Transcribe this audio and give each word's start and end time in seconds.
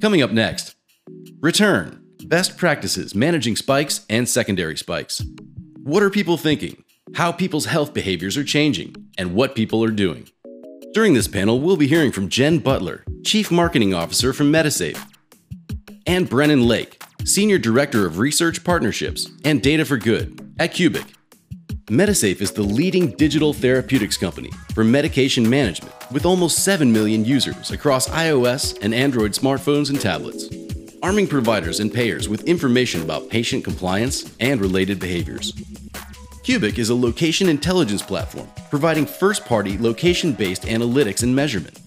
Coming 0.00 0.20
up 0.20 0.30
next 0.30 0.76
Return 1.40 2.02
Best 2.26 2.58
Practices 2.58 3.14
Managing 3.14 3.56
Spikes 3.56 4.04
and 4.10 4.28
Secondary 4.28 4.76
Spikes. 4.76 5.24
What 5.82 6.02
are 6.02 6.10
people 6.10 6.36
thinking? 6.36 6.84
How 7.14 7.32
people's 7.32 7.66
health 7.66 7.94
behaviors 7.94 8.36
are 8.36 8.44
changing, 8.44 8.94
and 9.16 9.34
what 9.34 9.54
people 9.54 9.82
are 9.82 9.90
doing. 9.90 10.28
During 10.92 11.14
this 11.14 11.28
panel, 11.28 11.60
we'll 11.60 11.76
be 11.76 11.86
hearing 11.86 12.12
from 12.12 12.28
Jen 12.28 12.58
Butler, 12.58 13.04
Chief 13.24 13.50
Marketing 13.50 13.94
Officer 13.94 14.32
from 14.32 14.52
Medisafe, 14.52 15.02
and 16.06 16.28
Brennan 16.28 16.66
Lake, 16.66 17.02
Senior 17.24 17.58
Director 17.58 18.06
of 18.06 18.18
Research 18.18 18.64
Partnerships 18.64 19.30
and 19.44 19.62
Data 19.62 19.84
for 19.84 19.96
Good 19.96 20.54
at 20.58 20.72
Cuebiq. 20.72 21.15
Medisafe 21.90 22.40
is 22.40 22.50
the 22.50 22.64
leading 22.64 23.12
digital 23.12 23.52
therapeutics 23.52 24.16
company 24.16 24.50
for 24.74 24.82
medication 24.82 25.48
management 25.48 25.94
with 26.10 26.26
almost 26.26 26.64
7 26.64 26.92
million 26.92 27.24
users 27.24 27.70
across 27.70 28.08
iOS 28.08 28.76
and 28.82 28.92
Android 28.92 29.30
smartphones 29.30 29.90
and 29.90 30.00
tablets, 30.00 30.48
arming 31.00 31.28
providers 31.28 31.78
and 31.78 31.94
payers 31.94 32.28
with 32.28 32.42
information 32.48 33.02
about 33.02 33.30
patient 33.30 33.62
compliance 33.62 34.34
and 34.40 34.60
related 34.60 34.98
behaviors. 34.98 35.52
Cuebiq 36.42 36.76
is 36.76 36.90
a 36.90 36.94
location 36.94 37.48
intelligence 37.48 38.02
platform 38.02 38.48
providing 38.68 39.06
first 39.06 39.44
party 39.44 39.78
location 39.78 40.32
based 40.32 40.62
analytics 40.62 41.22
and 41.22 41.36
measurement. 41.36 41.78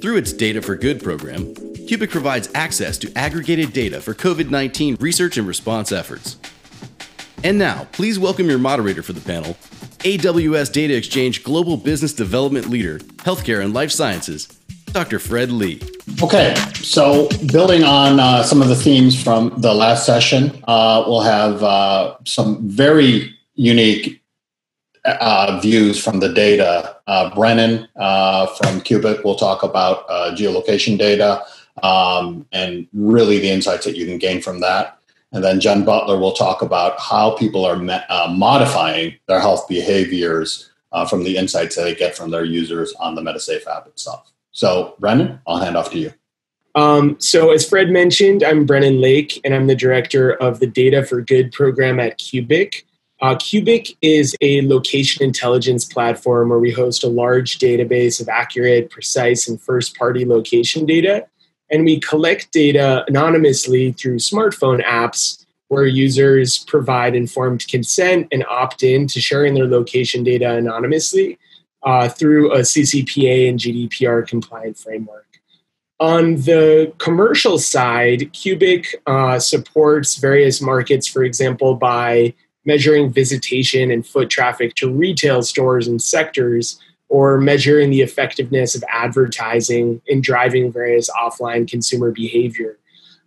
Through 0.00 0.16
its 0.16 0.32
Data 0.32 0.62
for 0.62 0.76
Good 0.76 1.02
program, 1.02 1.52
Cuebiq 1.54 2.08
provides 2.08 2.48
access 2.54 2.96
to 2.96 3.12
aggregated 3.18 3.74
data 3.74 4.00
for 4.00 4.14
COVID 4.14 4.48
19 4.48 4.96
research 4.98 5.36
and 5.36 5.46
response 5.46 5.92
efforts. 5.92 6.38
And 7.44 7.58
now, 7.58 7.86
please 7.92 8.18
welcome 8.18 8.48
your 8.48 8.58
moderator 8.58 9.02
for 9.02 9.12
the 9.12 9.20
panel, 9.20 9.52
AWS 9.98 10.72
Data 10.72 10.96
Exchange 10.96 11.44
Global 11.44 11.76
Business 11.76 12.14
Development 12.14 12.70
Leader, 12.70 13.00
Healthcare 13.18 13.62
and 13.62 13.74
Life 13.74 13.92
Sciences, 13.92 14.46
Dr. 14.86 15.18
Fred 15.18 15.52
Lee. 15.52 15.78
Okay, 16.22 16.54
so 16.72 17.28
building 17.52 17.84
on 17.84 18.18
uh, 18.18 18.42
some 18.42 18.62
of 18.62 18.68
the 18.68 18.74
themes 18.74 19.22
from 19.22 19.52
the 19.58 19.74
last 19.74 20.06
session, 20.06 20.64
uh, 20.66 21.04
we'll 21.06 21.20
have 21.20 21.62
uh, 21.62 22.16
some 22.24 22.66
very 22.66 23.36
unique 23.56 24.22
uh, 25.04 25.60
views 25.60 26.02
from 26.02 26.20
the 26.20 26.32
data. 26.32 26.96
Uh, 27.06 27.34
Brennan 27.34 27.86
uh, 27.96 28.46
from 28.46 28.80
Cuebiq 28.80 29.22
will 29.22 29.36
talk 29.36 29.62
about 29.62 30.08
geolocation 30.34 30.96
data 30.96 31.44
um, 31.82 32.46
and 32.52 32.88
really 32.94 33.38
the 33.38 33.50
insights 33.50 33.84
that 33.84 33.98
you 33.98 34.06
can 34.06 34.16
gain 34.16 34.40
from 34.40 34.60
that. 34.60 34.98
And 35.34 35.42
then 35.42 35.58
Jen 35.58 35.84
Butler 35.84 36.16
will 36.16 36.32
talk 36.32 36.62
about 36.62 36.98
how 37.00 37.32
people 37.32 37.64
are 37.64 37.76
uh, 38.08 38.32
modifying 38.32 39.16
their 39.26 39.40
health 39.40 39.66
behaviors 39.68 40.70
uh, 40.92 41.04
from 41.04 41.24
the 41.24 41.36
insights 41.36 41.74
that 41.74 41.82
they 41.82 41.94
get 41.94 42.16
from 42.16 42.30
their 42.30 42.44
users 42.44 42.94
on 43.00 43.16
the 43.16 43.20
Medisafe 43.20 43.66
app 43.66 43.88
itself. 43.88 44.30
So, 44.52 44.94
Brennan, 45.00 45.40
I'll 45.44 45.58
hand 45.58 45.76
off 45.76 45.90
to 45.90 45.98
you. 45.98 46.12
Um, 46.76 47.16
so, 47.18 47.50
as 47.50 47.68
Fred 47.68 47.90
mentioned, 47.90 48.44
I'm 48.44 48.64
Brennan 48.64 49.00
Lake, 49.00 49.40
and 49.44 49.52
I'm 49.52 49.66
the 49.66 49.74
director 49.74 50.34
of 50.34 50.60
the 50.60 50.68
Data 50.68 51.04
for 51.04 51.20
Good 51.20 51.50
program 51.50 51.98
at 51.98 52.20
Cuebiq. 52.20 52.84
Uh, 53.20 53.34
Cuebiq 53.34 53.96
is 54.02 54.36
a 54.40 54.62
location 54.62 55.24
intelligence 55.24 55.84
platform 55.84 56.50
where 56.50 56.60
we 56.60 56.70
host 56.70 57.02
a 57.02 57.08
large 57.08 57.58
database 57.58 58.20
of 58.20 58.28
accurate, 58.28 58.90
precise, 58.90 59.48
and 59.48 59.60
first 59.60 59.96
party 59.96 60.24
location 60.24 60.86
data. 60.86 61.26
And 61.70 61.84
we 61.84 62.00
collect 62.00 62.52
data 62.52 63.04
anonymously 63.08 63.92
through 63.92 64.16
smartphone 64.18 64.84
apps 64.84 65.44
where 65.68 65.86
users 65.86 66.58
provide 66.64 67.14
informed 67.14 67.66
consent 67.68 68.28
and 68.30 68.44
opt 68.48 68.82
in 68.82 69.06
to 69.08 69.20
sharing 69.20 69.54
their 69.54 69.66
location 69.66 70.22
data 70.22 70.54
anonymously 70.54 71.38
uh, 71.82 72.08
through 72.08 72.52
a 72.52 72.58
CCPA 72.58 73.48
and 73.48 73.58
GDPR 73.58 74.26
compliant 74.26 74.78
framework. 74.78 75.26
On 76.00 76.36
the 76.36 76.92
commercial 76.98 77.58
side, 77.58 78.32
Cuebiq 78.32 78.94
uh, 79.06 79.38
supports 79.38 80.16
various 80.16 80.60
markets, 80.60 81.06
for 81.06 81.22
example, 81.22 81.76
by 81.76 82.34
measuring 82.64 83.12
visitation 83.12 83.90
and 83.90 84.06
foot 84.06 84.28
traffic 84.28 84.74
to 84.74 84.90
retail 84.90 85.42
stores 85.42 85.86
and 85.86 86.02
sectors, 86.02 86.80
or 87.14 87.38
measuring 87.38 87.90
the 87.90 88.00
effectiveness 88.00 88.74
of 88.74 88.82
advertising 88.88 90.02
in 90.08 90.20
driving 90.20 90.72
various 90.72 91.08
offline 91.10 91.70
consumer 91.70 92.10
behavior. 92.10 92.76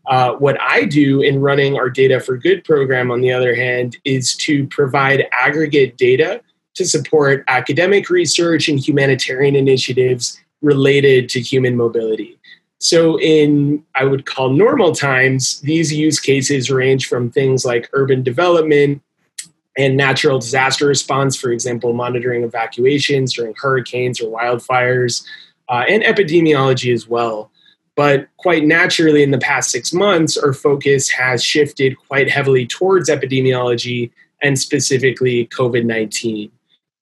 Uh, 0.07 0.33
what 0.33 0.59
I 0.59 0.83
do 0.83 1.21
in 1.21 1.39
running 1.39 1.77
our 1.77 1.89
Data 1.89 2.19
for 2.19 2.35
Good 2.35 2.65
program, 2.65 3.11
on 3.11 3.21
the 3.21 3.31
other 3.31 3.55
hand, 3.55 3.95
is 4.03 4.35
to 4.37 4.67
provide 4.67 5.25
aggregate 5.31 5.95
data 5.95 6.41
to 6.75 6.85
support 6.85 7.45
academic 7.47 8.09
research 8.09 8.67
and 8.67 8.77
humanitarian 8.77 9.55
initiatives 9.55 10.37
related 10.61 11.29
to 11.29 11.39
human 11.39 11.77
mobility. 11.77 12.37
So, 12.79 13.17
in 13.21 13.85
I 13.95 14.03
would 14.03 14.25
call 14.25 14.49
normal 14.49 14.93
times, 14.93 15.61
these 15.61 15.93
use 15.93 16.19
cases 16.19 16.69
range 16.69 17.07
from 17.07 17.31
things 17.31 17.63
like 17.63 17.89
urban 17.93 18.21
development, 18.21 19.01
and 19.77 19.95
natural 19.95 20.39
disaster 20.39 20.87
response, 20.87 21.35
for 21.35 21.51
example, 21.51 21.93
monitoring 21.93 22.43
evacuations 22.43 23.33
during 23.35 23.53
hurricanes 23.55 24.19
or 24.19 24.35
wildfires, 24.35 25.23
uh, 25.69 25.83
and 25.87 26.03
epidemiology 26.03 26.93
as 26.93 27.07
well. 27.07 27.51
But 27.95 28.27
quite 28.37 28.65
naturally, 28.65 29.23
in 29.23 29.31
the 29.31 29.37
past 29.37 29.71
six 29.71 29.93
months, 29.93 30.37
our 30.37 30.53
focus 30.53 31.09
has 31.09 31.43
shifted 31.43 31.97
quite 32.07 32.29
heavily 32.29 32.65
towards 32.65 33.09
epidemiology 33.09 34.11
and 34.41 34.57
specifically 34.57 35.47
COVID 35.47 35.85
19. 35.85 36.51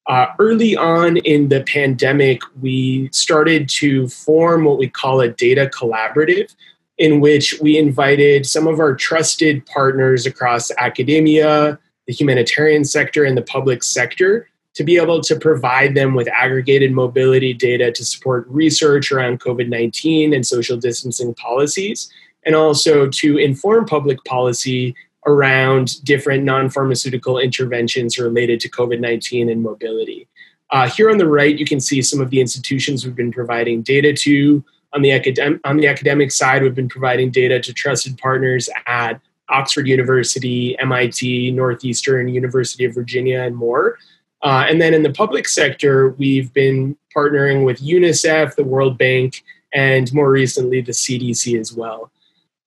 Uh, 0.07 0.27
early 0.39 0.77
on 0.77 1.17
in 1.17 1.49
the 1.49 1.61
pandemic, 1.61 2.41
we 2.61 3.09
started 3.11 3.67
to 3.67 4.07
form 4.07 4.63
what 4.63 4.77
we 4.77 4.87
call 4.87 5.19
a 5.19 5.29
data 5.29 5.69
collaborative, 5.73 6.53
in 6.97 7.19
which 7.19 7.59
we 7.59 7.77
invited 7.77 8.45
some 8.45 8.67
of 8.67 8.79
our 8.79 8.95
trusted 8.95 9.65
partners 9.65 10.25
across 10.25 10.71
academia, 10.77 11.79
the 12.07 12.13
humanitarian 12.13 12.83
sector 12.83 13.23
and 13.23 13.37
the 13.37 13.41
public 13.41 13.83
sector 13.83 14.47
to 14.75 14.83
be 14.83 14.97
able 14.97 15.21
to 15.21 15.37
provide 15.37 15.95
them 15.95 16.13
with 16.13 16.27
aggregated 16.27 16.91
mobility 16.91 17.53
data 17.53 17.91
to 17.91 18.05
support 18.05 18.45
research 18.49 19.11
around 19.11 19.39
COVID 19.39 19.69
19 19.69 20.33
and 20.33 20.45
social 20.45 20.77
distancing 20.77 21.33
policies, 21.35 22.11
and 22.45 22.55
also 22.55 23.07
to 23.07 23.37
inform 23.37 23.85
public 23.85 24.23
policy 24.25 24.93
around 25.25 26.03
different 26.03 26.43
non 26.43 26.69
pharmaceutical 26.69 27.39
interventions 27.39 28.17
related 28.19 28.59
to 28.59 28.69
COVID 28.69 28.99
19 28.99 29.49
and 29.49 29.63
mobility. 29.63 30.27
Uh, 30.71 30.89
here 30.89 31.09
on 31.09 31.17
the 31.17 31.27
right, 31.27 31.57
you 31.57 31.65
can 31.65 31.79
see 31.79 32.01
some 32.01 32.19
of 32.19 32.29
the 32.29 32.41
institutions 32.41 33.05
we've 33.05 33.15
been 33.15 33.31
providing 33.31 33.81
data 33.81 34.13
to. 34.13 34.63
On 34.93 35.01
the, 35.01 35.09
academ- 35.09 35.59
on 35.65 35.75
the 35.75 35.87
academic 35.87 36.31
side, 36.31 36.63
we've 36.63 36.73
been 36.73 36.87
providing 36.87 37.29
data 37.29 37.59
to 37.59 37.73
trusted 37.73 38.17
partners 38.17 38.69
at 38.87 39.19
Oxford 39.49 39.87
University, 39.87 40.77
MIT, 40.79 41.51
Northeastern, 41.51 42.27
University 42.27 42.85
of 42.85 42.93
Virginia, 42.93 43.41
and 43.41 43.55
more. 43.55 43.97
Uh, 44.41 44.65
and 44.69 44.81
then 44.81 44.93
in 44.93 45.03
the 45.03 45.11
public 45.11 45.47
sector, 45.47 46.09
we've 46.09 46.53
been 46.53 46.97
partnering 47.15 47.65
with 47.65 47.81
UNICEF, 47.81 48.55
the 48.55 48.63
World 48.63 48.97
Bank, 48.97 49.43
and 49.73 50.11
more 50.13 50.31
recently, 50.31 50.81
the 50.81 50.91
CDC 50.91 51.59
as 51.59 51.73
well. 51.73 52.11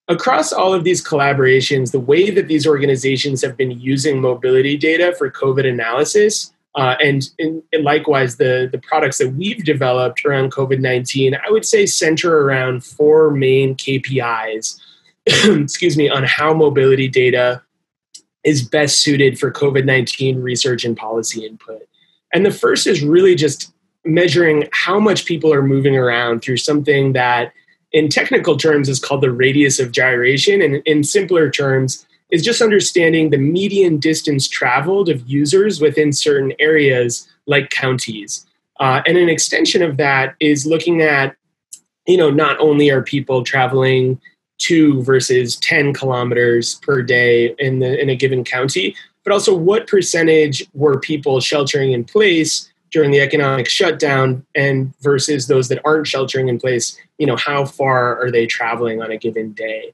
Across 0.09 0.53
all 0.53 0.73
of 0.73 0.85
these 0.85 1.05
collaborations, 1.05 1.93
the 1.93 2.01
way 2.01 2.31
that 2.31 2.49
these 2.49 2.67
organizations 2.67 3.43
have 3.43 3.57
been 3.57 3.71
using 3.73 4.21
mobility 4.21 4.77
data 4.77 5.15
for 5.19 5.31
COVID 5.31 5.69
analysis, 5.69 6.53
uh, 6.75 6.97
and, 7.03 7.29
and, 7.39 7.63
likewise 7.81 8.37
the, 8.37 8.69
the 8.71 8.79
products 8.79 9.19
that 9.19 9.31
we've 9.31 9.65
developed 9.65 10.25
around 10.25 10.53
COVID 10.53 10.81
19, 10.81 11.35
I 11.35 11.51
would 11.51 11.65
say 11.65 11.87
center 11.87 12.43
around 12.43 12.85
four 12.85 13.31
main 13.31 13.75
KPIs 13.75 14.79
excuse 15.45 15.97
me, 15.97 16.09
on 16.09 16.25
how 16.25 16.55
mobility 16.55 17.09
data 17.09 17.63
is 18.45 18.63
best 18.63 19.01
suited 19.01 19.39
for 19.39 19.53
COVID 19.53 19.85
19 19.85 20.41
research 20.41 20.85
and 20.85 20.97
policy 20.97 21.45
input. 21.45 21.83
And 22.33 22.47
the 22.47 22.51
first 22.51 22.87
is 22.87 23.03
really 23.03 23.35
just 23.35 23.73
measuring 24.05 24.69
how 24.73 24.99
much 24.99 25.27
people 25.27 25.53
are 25.53 25.63
moving 25.63 25.97
around 25.97 26.41
through 26.41 26.57
something 26.57 27.13
that, 27.13 27.53
in 27.93 28.09
technical 28.09 28.57
terms, 28.57 28.89
is 28.89 29.01
called 29.01 29.21
the 29.21 29.33
radius 29.33 29.79
of 29.79 29.93
gyration. 29.93 30.63
And 30.63 30.77
in 30.87 31.05
simpler 31.05 31.51
terms, 31.51 32.07
is 32.31 32.43
just 32.43 32.61
understanding 32.61 33.31
the 33.31 33.39
median 33.39 33.99
distance 33.99 34.49
traveled 34.49 35.09
of 35.09 35.27
users 35.29 35.81
within 35.81 36.13
certain 36.13 36.53
areas 36.59 37.29
like 37.47 37.71
counties. 37.71 38.47
Uh, 38.81 39.03
and 39.07 39.17
an 39.17 39.29
extension 39.29 39.83
of 39.83 39.97
that 39.97 40.37
is 40.41 40.67
looking 40.67 41.03
at, 41.03 41.37
you 42.07 42.17
know, 42.17 42.31
not 42.31 42.59
only 42.61 42.91
are 42.91 43.03
people 43.03 43.43
traveling 43.43 44.21
two 44.59 45.03
versus 45.03 45.57
10 45.57 45.95
kilometers 45.95 46.77
per 46.77 47.03
day 47.03 47.55
in, 47.59 47.79
the, 47.79 48.01
in 48.01 48.11
a 48.11 48.17
given 48.17 48.45
county, 48.45 48.95
but 49.25 49.33
also 49.33 49.55
what 49.55 49.87
percentage 49.87 50.65
were 50.75 50.99
people 50.99 51.41
sheltering 51.41 51.93
in 51.93 52.05
place 52.05 52.71
during 52.91 53.11
the 53.11 53.21
economic 53.21 53.69
shutdown 53.69 54.45
and 54.55 54.95
versus 55.01 55.47
those 55.47 55.69
that 55.69 55.81
aren't 55.85 56.07
sheltering 56.07 56.49
in 56.49 56.59
place, 56.59 56.99
you 57.19 57.27
know, 57.27 57.37
how 57.37 57.65
far 57.65 58.21
are 58.23 58.31
they 58.31 58.47
traveling 58.47 59.03
on 59.03 59.11
a 59.11 59.17
given 59.17 59.53
day? 59.53 59.93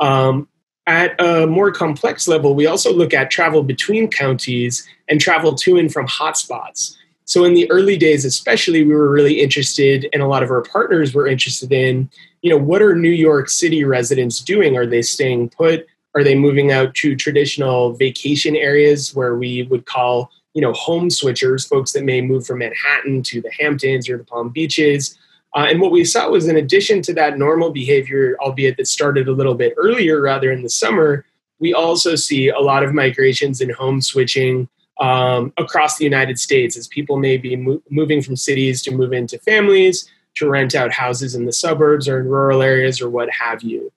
Um, 0.00 0.48
at 0.86 1.14
a 1.20 1.46
more 1.46 1.70
complex 1.70 2.26
level, 2.26 2.54
we 2.54 2.66
also 2.66 2.92
look 2.92 3.14
at 3.14 3.30
travel 3.30 3.62
between 3.62 4.08
counties 4.08 4.86
and 5.08 5.20
travel 5.20 5.54
to 5.54 5.76
and 5.76 5.92
from 5.92 6.08
hotspots. 6.08 6.96
So 7.24 7.44
in 7.44 7.54
the 7.54 7.70
early 7.70 7.96
days, 7.96 8.24
especially, 8.24 8.84
we 8.84 8.94
were 8.94 9.10
really 9.10 9.40
interested, 9.40 10.08
and 10.12 10.22
a 10.22 10.26
lot 10.26 10.42
of 10.42 10.50
our 10.50 10.62
partners 10.62 11.14
were 11.14 11.26
interested 11.26 11.72
in, 11.72 12.10
you 12.42 12.50
know, 12.50 12.56
what 12.56 12.82
are 12.82 12.94
New 12.94 13.10
York 13.10 13.48
City 13.48 13.84
residents 13.84 14.40
doing? 14.40 14.76
Are 14.76 14.86
they 14.86 15.02
staying 15.02 15.50
put? 15.50 15.86
Are 16.14 16.24
they 16.24 16.34
moving 16.34 16.72
out 16.72 16.94
to 16.96 17.16
traditional 17.16 17.92
vacation 17.94 18.56
areas 18.56 19.14
where 19.14 19.36
we 19.36 19.62
would 19.64 19.86
call, 19.86 20.30
you 20.52 20.60
know, 20.60 20.72
home 20.72 21.08
switchers, 21.08 21.66
folks 21.66 21.92
that 21.92 22.04
may 22.04 22.20
move 22.20 22.46
from 22.46 22.58
Manhattan 22.58 23.22
to 23.24 23.40
the 23.40 23.52
Hamptons 23.58 24.08
or 24.08 24.18
the 24.18 24.24
Palm 24.24 24.50
Beaches? 24.50 25.16
Uh, 25.54 25.66
and 25.68 25.80
what 25.80 25.92
we 25.92 26.04
saw 26.04 26.28
was, 26.28 26.48
in 26.48 26.56
addition 26.56 27.02
to 27.02 27.14
that 27.14 27.38
normal 27.38 27.70
behavior, 27.70 28.36
albeit 28.40 28.76
that 28.76 28.86
started 28.86 29.28
a 29.28 29.32
little 29.32 29.54
bit 29.54 29.74
earlier 29.76 30.20
rather 30.20 30.50
in 30.50 30.62
the 30.62 30.68
summer, 30.68 31.24
we 31.60 31.72
also 31.72 32.16
see 32.16 32.48
a 32.48 32.58
lot 32.58 32.82
of 32.82 32.92
migrations 32.92 33.60
and 33.60 33.70
home 33.72 34.00
switching 34.00 34.68
um, 35.02 35.52
across 35.58 35.98
the 35.98 36.04
United 36.04 36.38
States 36.38 36.76
as 36.76 36.86
people 36.86 37.18
may 37.18 37.36
be 37.36 37.56
mo- 37.56 37.82
moving 37.90 38.22
from 38.22 38.36
cities 38.36 38.80
to 38.82 38.92
move 38.92 39.12
into 39.12 39.36
families, 39.40 40.08
to 40.36 40.48
rent 40.48 40.74
out 40.76 40.92
houses 40.92 41.34
in 41.34 41.44
the 41.44 41.52
suburbs 41.52 42.08
or 42.08 42.20
in 42.20 42.28
rural 42.28 42.62
areas 42.62 43.02
or 43.02 43.10
what 43.10 43.28
have 43.30 43.62
you. 43.62 43.92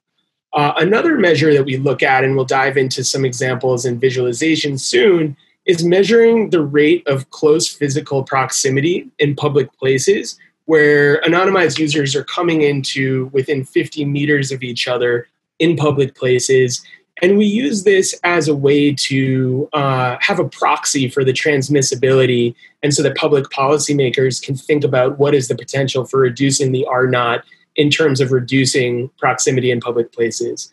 Uh, 0.52 0.72
another 0.78 1.16
measure 1.16 1.54
that 1.54 1.64
we 1.64 1.76
look 1.76 2.02
at, 2.02 2.24
and 2.24 2.34
we'll 2.34 2.44
dive 2.44 2.76
into 2.76 3.04
some 3.04 3.24
examples 3.24 3.84
and 3.84 4.00
visualization 4.00 4.76
soon, 4.76 5.36
is 5.64 5.84
measuring 5.84 6.50
the 6.50 6.62
rate 6.62 7.06
of 7.06 7.30
close 7.30 7.68
physical 7.68 8.24
proximity 8.24 9.08
in 9.18 9.36
public 9.36 9.72
places 9.78 10.38
where 10.64 11.20
anonymized 11.22 11.78
users 11.78 12.16
are 12.16 12.24
coming 12.24 12.62
into 12.62 13.26
within 13.26 13.64
50 13.64 14.04
meters 14.04 14.50
of 14.50 14.64
each 14.64 14.88
other 14.88 15.28
in 15.60 15.76
public 15.76 16.16
places. 16.16 16.84
And 17.22 17.38
we 17.38 17.46
use 17.46 17.84
this 17.84 18.18
as 18.24 18.46
a 18.46 18.54
way 18.54 18.92
to 18.92 19.68
uh, 19.72 20.16
have 20.20 20.38
a 20.38 20.48
proxy 20.48 21.08
for 21.08 21.24
the 21.24 21.32
transmissibility, 21.32 22.54
and 22.82 22.92
so 22.92 23.02
that 23.02 23.16
public 23.16 23.46
policymakers 23.46 24.42
can 24.42 24.54
think 24.54 24.84
about 24.84 25.18
what 25.18 25.34
is 25.34 25.48
the 25.48 25.54
potential 25.54 26.04
for 26.04 26.20
reducing 26.20 26.72
the 26.72 26.84
R 26.86 27.06
naught 27.06 27.42
in 27.74 27.90
terms 27.90 28.20
of 28.20 28.32
reducing 28.32 29.08
proximity 29.18 29.70
in 29.70 29.80
public 29.80 30.12
places. 30.12 30.70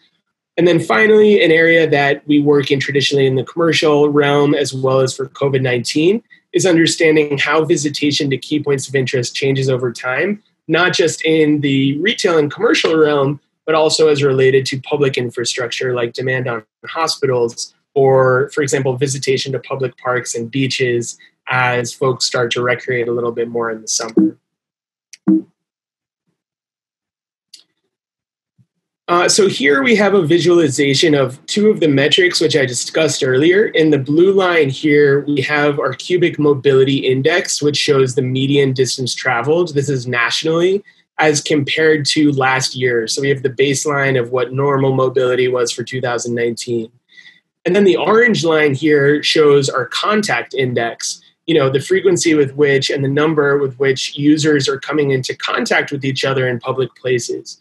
And 0.57 0.67
then 0.67 0.79
finally, 0.79 1.43
an 1.43 1.51
area 1.51 1.89
that 1.89 2.27
we 2.27 2.39
work 2.39 2.71
in 2.71 2.79
traditionally 2.79 3.25
in 3.25 3.35
the 3.35 3.43
commercial 3.43 4.09
realm 4.09 4.53
as 4.53 4.73
well 4.73 4.99
as 4.99 5.15
for 5.15 5.27
COVID 5.29 5.61
19 5.61 6.21
is 6.53 6.65
understanding 6.65 7.37
how 7.37 7.65
visitation 7.65 8.29
to 8.29 8.37
key 8.37 8.61
points 8.61 8.87
of 8.87 8.95
interest 8.95 9.35
changes 9.35 9.69
over 9.69 9.91
time, 9.91 10.43
not 10.67 10.93
just 10.93 11.23
in 11.23 11.61
the 11.61 11.97
retail 11.99 12.37
and 12.37 12.51
commercial 12.51 12.95
realm, 12.95 13.39
but 13.65 13.75
also 13.75 14.07
as 14.07 14.23
related 14.23 14.65
to 14.67 14.81
public 14.81 15.17
infrastructure 15.17 15.93
like 15.93 16.13
demand 16.13 16.47
on 16.47 16.63
hospitals 16.85 17.73
or, 17.95 18.49
for 18.53 18.61
example, 18.61 18.97
visitation 18.97 19.51
to 19.51 19.59
public 19.59 19.97
parks 19.97 20.35
and 20.35 20.49
beaches 20.49 21.17
as 21.47 21.93
folks 21.93 22.25
start 22.25 22.51
to 22.51 22.61
recreate 22.61 23.07
a 23.07 23.11
little 23.11 23.31
bit 23.31 23.47
more 23.47 23.69
in 23.69 23.81
the 23.81 23.87
summer. 23.87 24.37
Uh, 29.09 29.27
so 29.27 29.49
here 29.49 29.83
we 29.83 29.95
have 29.95 30.13
a 30.13 30.25
visualization 30.25 31.13
of 31.13 31.45
two 31.45 31.69
of 31.69 31.81
the 31.81 31.87
metrics 31.87 32.39
which 32.39 32.55
I 32.55 32.65
discussed 32.65 33.21
earlier. 33.21 33.65
In 33.65 33.89
the 33.89 33.97
blue 33.97 34.31
line 34.31 34.69
here, 34.69 35.25
we 35.25 35.41
have 35.41 35.77
our 35.77 35.93
Cuebiq 35.93 36.39
mobility 36.39 36.99
index, 36.99 37.61
which 37.61 37.75
shows 37.75 38.15
the 38.15 38.21
median 38.21 38.71
distance 38.71 39.13
traveled. 39.13 39.73
This 39.73 39.89
is 39.89 40.07
nationally 40.07 40.83
as 41.19 41.41
compared 41.41 42.05
to 42.05 42.31
last 42.31 42.75
year. 42.75 43.07
So 43.07 43.21
we 43.21 43.29
have 43.29 43.43
the 43.43 43.49
baseline 43.49 44.19
of 44.19 44.31
what 44.31 44.53
normal 44.53 44.93
mobility 44.93 45.47
was 45.47 45.71
for 45.71 45.83
2019. 45.83 46.91
And 47.65 47.75
then 47.75 47.83
the 47.83 47.97
orange 47.97 48.43
line 48.43 48.73
here 48.73 49.23
shows 49.23 49.69
our 49.69 49.85
contact 49.85 50.53
index, 50.53 51.21
you 51.45 51.55
know, 51.55 51.69
the 51.69 51.79
frequency 51.79 52.33
with 52.33 52.55
which 52.55 52.89
and 52.89 53.03
the 53.03 53.09
number 53.09 53.57
with 53.57 53.77
which 53.79 54.17
users 54.17 54.67
are 54.67 54.79
coming 54.79 55.11
into 55.11 55.35
contact 55.35 55.91
with 55.91 56.03
each 56.03 56.25
other 56.25 56.47
in 56.47 56.59
public 56.59 56.93
places. 56.95 57.59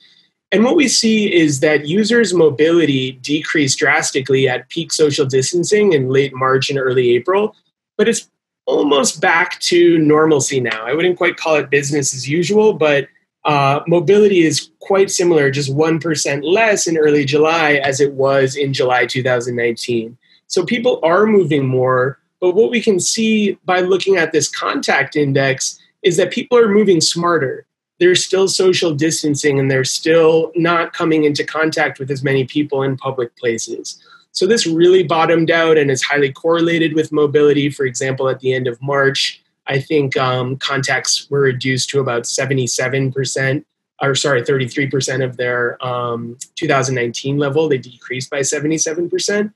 And 0.51 0.65
what 0.65 0.77
we 0.77 0.89
see 0.89 1.33
is 1.33 1.61
that 1.61 1.87
users' 1.87 2.35
mobility 2.35 3.13
decreased 3.13 3.79
drastically 3.79 4.49
at 4.49 4.69
peak 4.69 4.93
social 4.93 5.25
distancing 5.25 5.93
in 5.93 6.11
late 6.11 6.35
March 6.35 6.69
and 6.69 6.79
early 6.79 7.15
April, 7.15 7.57
but 7.97 8.09
it's 8.09 8.29
almost 8.67 9.21
back 9.21 9.59
to 9.61 9.99
normalcy 9.99 10.61
now. 10.61 10.85
I 10.85 10.95
wouldn't 10.95 11.17
quite 11.17 11.37
call 11.37 11.57
it 11.57 11.71
business 11.71 12.15
as 12.15 12.29
usual, 12.29 12.75
but 12.75 13.09
uh, 13.45 13.81
mobility 13.87 14.43
is 14.43 14.71
quite 14.81 15.11
similar, 15.11 15.51
just 15.51 15.75
1% 15.75 16.41
less 16.45 16.87
in 16.87 16.97
early 16.97 17.25
July 17.25 17.75
as 17.85 18.01
it 18.01 18.13
was 18.13 18.57
in 18.57 18.73
July 18.73 19.07
2019. 19.07 20.17
So 20.47 20.65
people 20.65 21.01
are 21.03 21.27
moving 21.27 21.67
more, 21.67 22.19
but 22.41 22.55
what 22.55 22.71
we 22.71 22.81
can 22.81 23.01
see 23.01 23.59
by 23.65 23.81
looking 23.81 24.17
at 24.17 24.33
this 24.33 24.49
contact 24.49 25.17
index 25.17 25.79
is 26.03 26.17
that 26.17 26.33
people 26.33 26.59
are 26.59 26.69
moving 26.69 27.01
smarter 27.01 27.67
there's 28.03 28.25
still 28.25 28.49
social 28.49 28.93
distancing 28.93 29.61
and 29.61 29.71
they're 29.71 29.85
still 29.85 30.51
not 30.57 30.93
coming 30.93 31.23
into 31.23 31.45
contact 31.45 32.01
with 32.01 32.11
as 32.11 32.25
many 32.25 32.45
people 32.45 32.83
in 32.83 32.97
public 32.97 33.35
places. 33.37 34.03
So 34.33 34.45
this 34.45 34.67
really 34.67 35.05
bottomed 35.05 35.53
out 35.53 35.79
and 35.79 35.91
is 35.91 36.03
highly 36.03 36.33
correlated 36.33 36.95
with 36.95 37.13
mobility. 37.13 37.71
For 37.71 37.87
example, 37.87 38.29
at 38.29 38.41
the 38.41 38.55
end 38.55 38.67
of 38.67 38.81
March, 38.83 39.42
I 39.67 39.81
think 39.81 40.17
um, 40.17 40.57
contacts 40.57 41.29
were 41.31 41.41
reduced 41.41 41.91
to 41.91 42.01
about 42.01 42.25
77%, 42.25 43.65
or 44.01 44.15
sorry, 44.15 44.43
33% 44.43 45.25
of 45.25 45.37
their 45.37 45.85
um, 45.85 46.37
2019 46.57 47.39
level. 47.39 47.69
They 47.69 47.79
decreased 47.79 48.31
by 48.31 48.41
77%. 48.41 49.53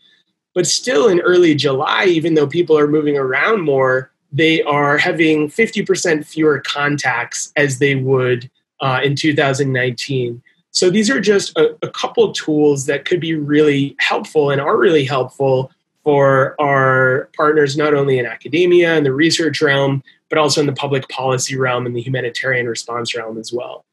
But 0.54 0.66
still 0.66 1.08
in 1.08 1.20
early 1.20 1.54
July, 1.54 2.04
even 2.06 2.34
though 2.34 2.46
people 2.46 2.78
are 2.78 2.86
moving 2.86 3.18
around 3.18 3.62
more, 3.62 4.10
they 4.32 4.62
are 4.62 4.96
having 4.96 5.48
50% 5.48 6.26
fewer 6.26 6.60
contacts 6.60 7.52
as 7.56 7.78
they 7.78 7.94
would 7.94 8.50
uh, 8.80 9.00
in 9.02 9.16
2019. 9.16 10.42
So 10.70 10.90
these 10.90 11.10
are 11.10 11.20
just 11.20 11.56
a, 11.56 11.76
a 11.82 11.90
couple 11.90 12.32
tools 12.32 12.86
that 12.86 13.04
could 13.04 13.20
be 13.20 13.34
really 13.34 13.96
helpful 13.98 14.50
and 14.50 14.60
are 14.60 14.76
really 14.76 15.04
helpful 15.04 15.70
for 16.06 16.54
our 16.60 17.30
partners, 17.36 17.76
not 17.76 17.92
only 17.92 18.20
in 18.20 18.26
academia 18.26 18.94
and 18.94 19.04
the 19.04 19.12
research 19.12 19.60
realm, 19.60 20.04
but 20.28 20.38
also 20.38 20.60
in 20.60 20.66
the 20.68 20.72
public 20.72 21.08
policy 21.08 21.56
realm 21.56 21.84
and 21.84 21.96
the 21.96 22.00
humanitarian 22.00 22.68
response 22.68 23.16
realm 23.16 23.38
as 23.38 23.52
well. 23.52 23.84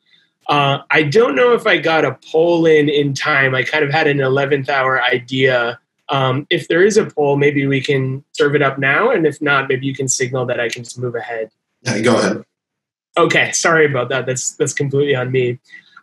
Uh, 0.48 0.80
I 0.92 1.02
don't 1.02 1.36
know 1.36 1.54
if 1.54 1.66
I 1.66 1.78
got 1.78 2.06
a 2.06 2.20
poll 2.32 2.68
in 2.68 2.88
in 2.88 3.16
time. 3.16 3.56
I 3.56 3.64
kind 3.64 3.84
of 3.84 3.90
had 3.90 4.06
an 4.06 4.18
11th 4.18 4.70
hour 4.70 5.02
idea 5.02 5.80
um, 6.10 6.46
if 6.50 6.68
there 6.68 6.84
is 6.84 6.98
a 6.98 7.06
poll, 7.06 7.38
maybe 7.38 7.66
we 7.66 7.82
can 7.82 8.24
serve 8.34 8.54
it 8.54 8.62
up 8.62 8.78
now, 8.78 9.10
and 9.10 9.26
if 9.26 9.42
not, 9.42 9.68
maybe 9.68 9.88
you 9.88 9.96
can 9.96 10.08
signal 10.08 10.46
that 10.46 10.60
I 10.60 10.70
can 10.70 10.84
just 10.84 11.00
move 11.00 11.16
ahead. 11.16 11.50
Yeah, 11.82 12.02
go 12.02 12.18
ahead. 12.18 12.44
Okay, 13.18 13.52
sorry 13.52 13.86
about 13.86 14.10
that. 14.10 14.26
That's 14.26 14.52
that's 14.56 14.74
completely 14.74 15.16
on 15.16 15.32
me. 15.32 15.60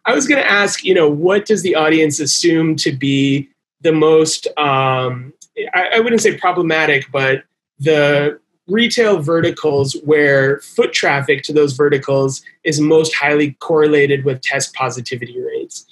I 0.07 0.15
was 0.15 0.27
going 0.27 0.43
to 0.43 0.51
ask, 0.51 0.83
you 0.85 0.95
know, 0.95 1.09
what 1.09 1.45
does 1.45 1.63
the 1.63 1.75
audience 1.75 2.19
assume 2.19 2.77
to 2.77 2.93
be 2.93 3.51
the 3.83 3.93
most? 3.93 4.47
Um, 4.59 5.33
I, 5.75 5.97
I 5.97 6.01
wouldn't 6.01 6.23
say 6.23 6.37
problematic, 6.37 7.11
but 7.11 7.45
the 7.79 8.39
retail 8.67 9.21
verticals 9.21 9.97
where 10.05 10.61
foot 10.61 10.93
traffic 10.93 11.43
to 11.43 11.53
those 11.53 11.73
verticals 11.73 12.43
is 12.65 12.81
most 12.81 13.15
highly 13.15 13.53
correlated 13.61 14.25
with 14.25 14.41
test 14.43 14.75
positivity 14.75 15.41
rates. 15.41 15.85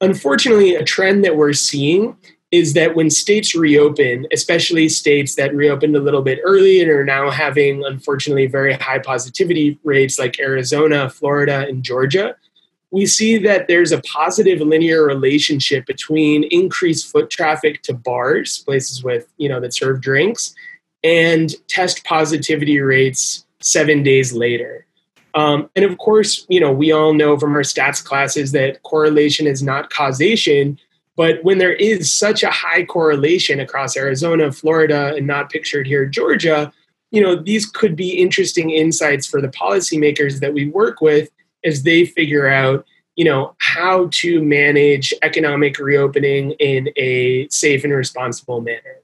Unfortunately, 0.00 0.74
a 0.74 0.84
trend 0.84 1.24
that 1.24 1.36
we're 1.36 1.52
seeing 1.52 2.16
is 2.50 2.74
that 2.74 2.96
when 2.96 3.10
states 3.10 3.54
reopen, 3.54 4.26
especially 4.32 4.88
states 4.88 5.36
that 5.36 5.54
reopened 5.54 5.94
a 5.94 6.00
little 6.00 6.22
bit 6.22 6.40
early 6.44 6.80
and 6.80 6.90
are 6.90 7.04
now 7.04 7.30
having, 7.30 7.84
unfortunately, 7.84 8.46
very 8.46 8.74
high 8.74 8.98
positivity 8.98 9.78
rates 9.84 10.18
like 10.18 10.40
Arizona, 10.40 11.08
Florida, 11.08 11.64
and 11.68 11.84
Georgia, 11.84 12.34
we 12.90 13.06
see 13.06 13.38
that 13.38 13.68
there's 13.68 13.92
a 13.92 14.00
positive 14.02 14.60
linear 14.60 15.04
relationship 15.04 15.86
between 15.86 16.44
increased 16.44 17.10
foot 17.10 17.30
traffic 17.30 17.82
to 17.82 17.94
bars, 17.94 18.58
places 18.64 19.04
with, 19.04 19.32
you 19.36 19.48
know, 19.48 19.60
that 19.60 19.74
serve 19.74 20.00
drinks, 20.00 20.54
and 21.04 21.54
test 21.68 22.04
positivity 22.04 22.80
rates 22.80 23.46
seven 23.60 24.02
days 24.02 24.32
later. 24.32 24.86
Um, 25.34 25.70
and 25.76 25.84
of 25.84 25.98
course, 25.98 26.44
you 26.48 26.58
know, 26.58 26.72
we 26.72 26.90
all 26.90 27.14
know 27.14 27.38
from 27.38 27.54
our 27.54 27.62
stats 27.62 28.04
classes 28.04 28.50
that 28.52 28.82
correlation 28.82 29.46
is 29.46 29.62
not 29.62 29.90
causation, 29.90 30.78
but 31.16 31.42
when 31.44 31.58
there 31.58 31.72
is 31.72 32.12
such 32.12 32.42
a 32.42 32.50
high 32.50 32.84
correlation 32.84 33.60
across 33.60 33.96
Arizona, 33.96 34.50
Florida, 34.50 35.14
and 35.16 35.26
not 35.26 35.50
pictured 35.50 35.86
here, 35.86 36.06
Georgia, 36.06 36.72
you 37.12 37.20
know, 37.20 37.36
these 37.36 37.66
could 37.66 37.94
be 37.94 38.10
interesting 38.10 38.70
insights 38.70 39.26
for 39.26 39.40
the 39.40 39.48
policymakers 39.48 40.40
that 40.40 40.54
we 40.54 40.68
work 40.68 41.00
with 41.00 41.28
as 41.64 41.82
they 41.82 42.04
figure 42.04 42.48
out, 42.48 42.84
you 43.16 43.24
know, 43.24 43.54
how 43.58 44.08
to 44.12 44.42
manage 44.42 45.12
economic 45.22 45.78
reopening 45.78 46.52
in 46.52 46.90
a 46.96 47.48
safe 47.48 47.84
and 47.84 47.92
responsible 47.92 48.60
manner. 48.60 49.00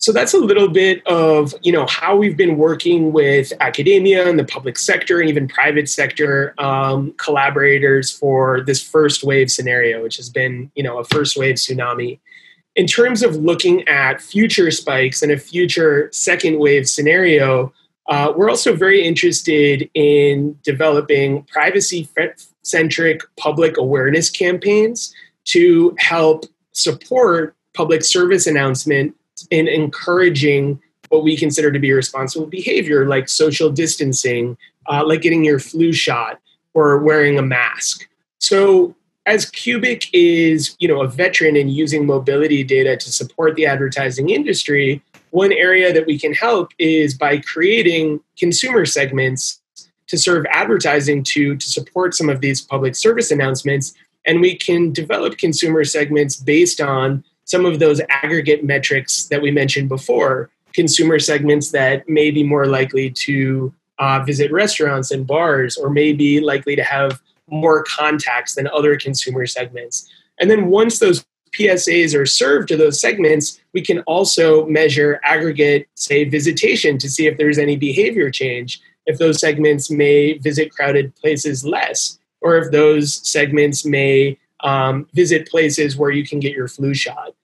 So 0.00 0.12
that's 0.12 0.32
a 0.32 0.38
little 0.38 0.68
bit 0.68 1.06
of 1.06 1.54
you 1.60 1.72
know 1.72 1.86
how 1.86 2.16
we've 2.16 2.36
been 2.36 2.56
working 2.56 3.12
with 3.12 3.52
academia 3.60 4.26
and 4.26 4.38
the 4.38 4.46
public 4.46 4.78
sector 4.78 5.20
and 5.20 5.28
even 5.28 5.46
private 5.46 5.90
sector 5.90 6.54
um, 6.56 7.12
collaborators 7.18 8.10
for 8.10 8.62
this 8.62 8.82
first 8.82 9.22
wave 9.22 9.50
scenario 9.50 10.02
which 10.02 10.16
has 10.16 10.30
been 10.30 10.70
you 10.74 10.82
know 10.82 10.98
a 10.98 11.04
first 11.04 11.36
wave 11.36 11.56
tsunami. 11.56 12.18
In 12.76 12.86
terms 12.86 13.22
of 13.22 13.36
looking 13.36 13.86
at 13.88 14.22
future 14.22 14.70
spikes 14.70 15.20
and 15.20 15.30
a 15.30 15.36
future 15.36 16.08
second 16.12 16.58
wave 16.58 16.88
scenario, 16.88 17.70
uh, 18.10 18.32
we're 18.36 18.50
also 18.50 18.74
very 18.74 19.04
interested 19.04 19.88
in 19.94 20.58
developing 20.64 21.44
privacy 21.44 22.08
centric 22.62 23.22
public 23.36 23.78
awareness 23.78 24.28
campaigns 24.28 25.14
to 25.44 25.94
help 25.98 26.44
support 26.72 27.54
public 27.74 28.04
service 28.04 28.48
announcement 28.48 29.14
in 29.50 29.68
encouraging 29.68 30.80
what 31.08 31.22
we 31.22 31.36
consider 31.36 31.70
to 31.70 31.78
be 31.78 31.92
responsible 31.92 32.46
behavior, 32.46 33.06
like 33.06 33.28
social 33.28 33.70
distancing, 33.70 34.56
uh, 34.86 35.04
like 35.06 35.22
getting 35.22 35.44
your 35.44 35.60
flu 35.60 35.92
shot 35.92 36.40
or 36.74 36.98
wearing 36.98 37.38
a 37.38 37.42
mask. 37.42 38.08
So 38.38 38.94
as 39.26 39.46
Cuebiq 39.46 40.08
is, 40.12 40.76
you 40.80 40.88
know, 40.88 41.00
a 41.00 41.08
veteran 41.08 41.54
in 41.54 41.68
using 41.68 42.06
mobility 42.06 42.64
data 42.64 42.96
to 42.96 43.12
support 43.12 43.54
the 43.54 43.66
advertising 43.66 44.30
industry, 44.30 45.00
one 45.30 45.52
area 45.52 45.92
that 45.92 46.06
we 46.06 46.18
can 46.18 46.32
help 46.32 46.72
is 46.78 47.14
by 47.14 47.38
creating 47.38 48.20
consumer 48.38 48.84
segments 48.84 49.60
to 50.08 50.18
serve 50.18 50.44
advertising 50.50 51.22
to 51.22 51.56
to 51.56 51.66
support 51.66 52.14
some 52.14 52.28
of 52.28 52.40
these 52.40 52.60
public 52.60 52.96
service 52.96 53.30
announcements. 53.30 53.94
And 54.26 54.40
we 54.40 54.56
can 54.56 54.92
develop 54.92 55.38
consumer 55.38 55.84
segments 55.84 56.36
based 56.36 56.80
on 56.80 57.24
some 57.44 57.64
of 57.64 57.78
those 57.78 58.00
aggregate 58.10 58.64
metrics 58.64 59.24
that 59.28 59.40
we 59.40 59.50
mentioned 59.50 59.88
before. 59.88 60.50
Consumer 60.72 61.18
segments 61.18 61.70
that 61.70 62.08
may 62.08 62.30
be 62.30 62.42
more 62.42 62.66
likely 62.66 63.10
to 63.10 63.72
uh, 63.98 64.22
visit 64.24 64.52
restaurants 64.52 65.10
and 65.10 65.26
bars 65.26 65.76
or 65.76 65.90
may 65.90 66.12
be 66.12 66.40
likely 66.40 66.76
to 66.76 66.82
have 66.82 67.20
more 67.48 67.82
contacts 67.84 68.54
than 68.54 68.68
other 68.68 68.96
consumer 68.96 69.46
segments. 69.46 70.08
And 70.38 70.50
then 70.50 70.66
once 70.66 70.98
those 70.98 71.24
PSAs 71.52 72.18
are 72.18 72.26
served 72.26 72.68
to 72.68 72.76
those 72.76 73.00
segments, 73.00 73.60
we 73.72 73.82
can 73.82 74.00
also 74.00 74.66
measure 74.66 75.20
aggregate, 75.24 75.88
say, 75.94 76.24
visitation 76.24 76.98
to 76.98 77.10
see 77.10 77.26
if 77.26 77.38
there's 77.38 77.58
any 77.58 77.76
behavior 77.76 78.30
change, 78.30 78.80
if 79.06 79.18
those 79.18 79.40
segments 79.40 79.90
may 79.90 80.38
visit 80.38 80.70
crowded 80.70 81.14
places 81.16 81.64
less, 81.64 82.18
or 82.40 82.56
if 82.56 82.70
those 82.70 83.26
segments 83.28 83.84
may 83.84 84.38
um, 84.62 85.06
visit 85.14 85.48
places 85.48 85.96
where 85.96 86.10
you 86.10 86.26
can 86.26 86.40
get 86.40 86.52
your 86.52 86.68
flu 86.68 86.94
shot. 86.94 87.34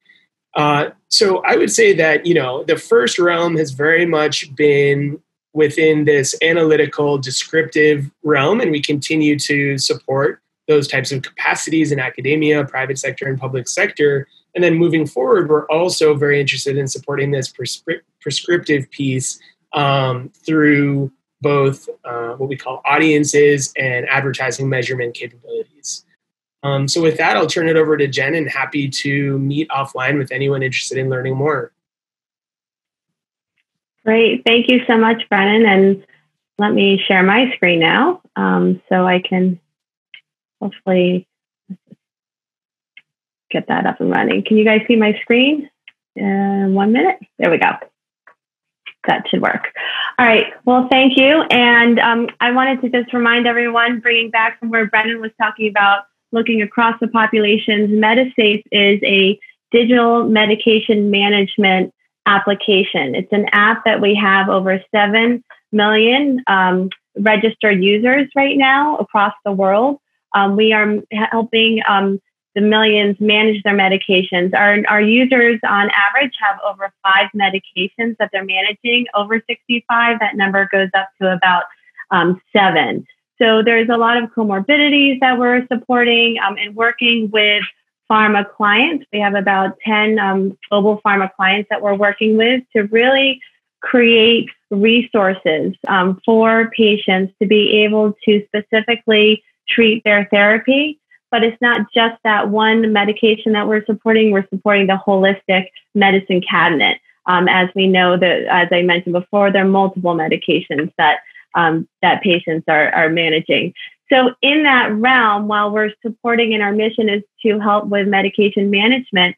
Uh, 0.55 0.91
so 1.09 1.43
I 1.45 1.57
would 1.57 1.71
say 1.71 1.93
that 1.95 2.25
you 2.25 2.35
know 2.35 2.65
the 2.65 2.79
first 2.79 3.19
realm 3.19 3.57
has 3.57 3.73
very 3.73 4.07
much 4.07 4.55
been 4.55 5.21
within 5.53 6.05
this 6.05 6.35
analytical 6.43 7.19
descriptive 7.19 8.11
realm, 8.23 8.61
and 8.61 8.71
we 8.71 8.81
continue 8.81 9.39
to 9.39 9.79
support 9.79 10.41
those 10.69 10.89
types 10.89 11.13
of 11.13 11.23
capacities 11.23 11.93
in 11.93 11.99
academia, 11.99 12.65
private 12.65 12.99
sector, 12.99 13.27
and 13.27 13.39
public 13.39 13.69
sector. 13.69 14.27
And 14.55 14.65
then 14.65 14.75
moving 14.75 15.07
forward, 15.07 15.49
we're 15.49 15.67
also 15.67 16.15
very 16.15 16.41
interested 16.41 16.77
in 16.77 16.89
supporting 16.89 17.31
this 17.31 17.53
prescri- 17.53 18.01
prescriptive 18.21 18.91
piece 18.91 19.39
um, 19.73 20.31
through 20.45 21.13
both 21.41 21.89
uh, 22.05 22.31
what 22.35 22.49
we 22.49 22.57
call 22.57 22.81
audiences 22.85 23.73
and 23.77 24.09
advertising 24.09 24.69
measurement 24.69 25.15
capabilities. 25.15 26.05
Um, 26.63 26.89
so, 26.89 27.03
with 27.03 27.19
that, 27.19 27.37
I'll 27.37 27.47
turn 27.47 27.69
it 27.69 27.77
over 27.77 27.97
to 27.97 28.09
Jen 28.09 28.35
and 28.35 28.49
happy 28.49 28.89
to 28.89 29.39
meet 29.39 29.69
offline 29.69 30.19
with 30.19 30.33
anyone 30.33 30.63
interested 30.63 30.99
in 30.99 31.11
learning 31.11 31.37
more. 31.37 31.73
Great. 34.05 34.43
Thank 34.47 34.69
you 34.69 34.81
so 34.87 34.97
much, 34.97 35.29
Brennan. 35.29 35.67
And 35.67 36.07
let 36.59 36.73
me 36.73 37.03
share 37.07 37.23
my 37.23 37.53
screen 37.55 37.81
now 37.81 38.23
um, 38.37 38.81
so 38.89 39.07
I 39.07 39.21
can 39.21 39.61
hopefully 40.61 41.27
get 43.51 43.69
that 43.69 43.87
up 43.87 44.01
and 44.01 44.11
running. 44.11 44.45
Can 44.45 44.57
you 44.57 44.65
guys 44.65 44.83
see 44.89 44.97
my 44.97 45.19
screen? 45.23 45.69
Uh, 46.19 46.69
one 46.69 46.93
minute. 46.93 47.19
There 47.39 47.51
we 47.51 47.59
go. 47.59 47.73
That 49.07 49.29
should 49.29 49.43
work. 49.43 49.69
All 50.19 50.27
right. 50.27 50.47
Well, 50.65 50.89
thank 50.91 51.17
you. 51.17 51.43
And 51.51 52.01
um, 52.01 52.29
I 52.41 52.51
wanted 52.51 52.81
to 52.83 52.89
just 52.89 53.13
remind 53.13 53.47
everyone, 53.47 54.01
bringing 54.01 54.31
back 54.31 54.59
from 54.59 54.71
where 54.71 54.87
Brendan 54.87 55.21
was 55.21 55.31
talking 55.41 55.69
about 55.69 56.05
looking 56.33 56.63
across 56.63 56.99
the 57.01 57.09
populations, 57.09 57.91
Medisafe 57.91 58.65
is 58.73 59.01
a 59.05 59.39
digital 59.71 60.25
medication 60.25 61.11
management 61.11 61.93
application. 62.27 63.15
It's 63.15 63.33
an 63.33 63.47
app 63.53 63.85
that 63.85 64.01
we 64.01 64.15
have 64.15 64.49
over 64.49 64.83
7 64.95 65.43
million 65.73 66.43
um, 66.47 66.91
registered 67.19 67.83
users 67.83 68.29
right 68.35 68.57
now 68.57 68.97
across 68.97 69.35
the 69.45 69.53
world. 69.53 69.99
Um, 70.37 70.55
we 70.55 70.75
are 70.75 70.99
helping 71.33 71.81
um, 71.89 72.21
the 72.55 72.61
millions 72.61 73.17
manage 73.21 73.63
their 73.63 73.75
medications. 73.75 74.55
Our, 74.55 74.83
our 74.87 75.01
users 75.01 75.59
on 75.67 75.91
average 75.91 76.35
have 76.41 76.59
over 76.63 76.93
five 77.03 77.31
medications 77.35 78.17
that 78.19 78.29
they're 78.33 78.45
managing. 78.45 79.07
Over 79.15 79.43
65, 79.49 80.19
that 80.21 80.37
number 80.37 80.69
goes 80.71 80.91
up 80.95 81.09
to 81.23 81.33
about 81.33 81.65
um, 82.11 82.41
seven. 82.55 83.07
So 83.39 83.63
there's 83.63 83.89
a 83.89 83.97
lot 83.97 84.23
of 84.23 84.31
comorbidities 84.31 85.21
that 85.21 85.39
we're 85.39 85.67
supporting 85.69 86.39
um, 86.39 86.57
and 86.59 86.77
working 86.77 87.31
with 87.31 87.63
pharma 88.11 88.45
clients. 88.57 89.07
We 89.15 89.21
have 89.21 89.35
about 89.35 89.79
10 89.85 90.19
um, 90.19 90.59
global 90.69 91.01
pharma 91.05 91.35
clients 91.35 91.69
that 91.71 91.81
we're 91.81 91.97
working 91.97 92.37
with 92.37 92.63
to 92.75 92.83
really 92.83 93.41
create 93.81 94.51
resources 94.71 95.75
um, 95.89 96.21
for 96.25 96.71
patients 96.77 97.33
to 97.41 97.49
be 97.49 97.85
able 97.85 98.15
to 98.25 98.47
specifically 98.47 99.43
treat 99.69 100.03
their 100.05 100.27
therapy. 100.31 100.99
But 101.31 101.43
it's 101.43 101.61
not 101.61 101.87
just 101.93 102.17
that 102.23 102.51
one 102.51 102.93
medication 102.93 103.53
that 103.53 103.67
we're 103.67 103.85
supporting, 103.85 104.31
we're 104.31 104.47
supporting 104.49 104.87
the 104.87 104.99
holistic 105.07 105.67
medicine 105.95 106.41
cabinet. 106.41 106.99
Um, 107.27 107.49
as 107.49 107.69
we 107.75 107.89
know 107.89 108.17
that, 108.17 108.45
as 108.45 108.69
I 108.71 108.83
mentioned 108.83 109.15
before, 109.15 109.51
there 109.51 109.65
are 109.65 109.69
multiple 109.69 110.15
medications 110.15 110.93
that 110.97 111.19
um, 111.55 111.89
that 112.03 112.23
patients 112.23 112.65
are, 112.69 112.91
are 112.91 113.09
managing. 113.09 113.73
So 114.13 114.35
in 114.43 114.63
that 114.63 114.93
realm, 114.93 115.49
while 115.49 115.73
we're 115.73 115.91
supporting 116.03 116.55
and 116.55 116.63
our 116.63 116.73
mission 116.73 117.09
is 117.09 117.23
to 117.45 117.59
help 117.59 117.87
with 117.87 118.07
medication 118.07 118.71
management, 118.71 119.37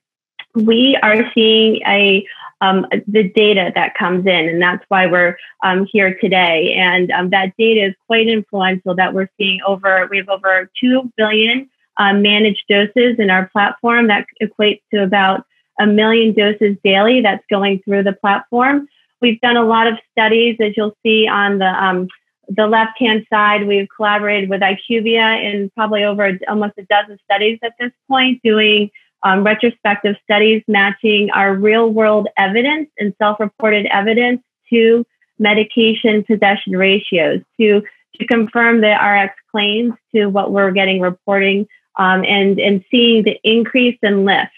we 0.55 0.99
are 1.03 1.31
seeing 1.33 1.81
a 1.87 2.27
um, 2.61 2.87
the 3.07 3.29
data 3.29 3.73
that 3.75 3.95
comes 3.95 4.27
in, 4.27 4.49
and 4.49 4.61
that's 4.61 4.85
why 4.88 5.07
we're 5.07 5.37
um, 5.62 5.87
here 5.91 6.17
today. 6.21 6.75
And 6.75 7.11
um, 7.12 7.31
that 7.31 7.55
data 7.57 7.87
is 7.87 7.95
quite 8.07 8.29
influential. 8.29 8.95
That 8.95 9.15
we're 9.15 9.29
seeing 9.38 9.61
over 9.67 10.07
we 10.11 10.19
have 10.19 10.29
over 10.29 10.71
two 10.79 11.12
billion 11.17 11.69
um, 11.99 12.23
managed 12.23 12.65
doses 12.69 13.17
in 13.19 13.31
our 13.31 13.49
platform. 13.49 14.09
That 14.09 14.27
equates 14.43 14.83
to 14.93 15.03
about 15.03 15.45
a 15.79 15.87
million 15.87 16.35
doses 16.35 16.77
daily. 16.83 17.21
That's 17.21 17.45
going 17.49 17.81
through 17.85 18.03
the 18.03 18.12
platform. 18.12 18.88
We've 19.21 19.41
done 19.41 19.57
a 19.57 19.65
lot 19.65 19.87
of 19.87 19.99
studies, 20.12 20.57
as 20.61 20.77
you'll 20.77 20.97
see 21.05 21.27
on 21.27 21.59
the 21.59 21.67
um, 21.67 22.09
the 22.49 22.67
left 22.67 22.99
hand 22.99 23.27
side. 23.31 23.67
We've 23.67 23.88
collaborated 23.95 24.49
with 24.49 24.62
IQVIA 24.62 25.45
in 25.45 25.71
probably 25.77 26.05
over 26.05 26.38
almost 26.49 26.75
a 26.79 26.83
dozen 26.85 27.19
studies 27.25 27.59
at 27.62 27.75
this 27.79 27.93
point, 28.09 28.41
doing 28.43 28.91
um, 29.23 29.45
retrospective 29.45 30.17
studies 30.23 30.63
matching 30.69 31.31
our 31.31 31.55
real 31.55 31.91
world 31.91 32.29
evidence 32.37 32.89
and 32.99 33.15
self 33.19 33.41
reported 33.41 33.87
evidence 33.87 34.43
to 34.71 35.05
medication 35.39 36.25
possession 36.25 36.77
ratios 36.77 37.41
to, 37.61 37.83
to 38.17 38.27
confirm 38.27 38.81
the 38.81 38.93
RX 38.93 39.35
claims 39.51 39.95
to 40.15 40.27
what 40.27 40.53
we're 40.53 40.71
getting 40.71 41.01
reporting 41.01 41.67
um, 41.97 42.25
and, 42.25 42.59
and 42.59 42.85
seeing 42.91 43.25
the 43.25 43.39
increase 43.45 43.99
in 44.03 44.25
lift 44.25 44.53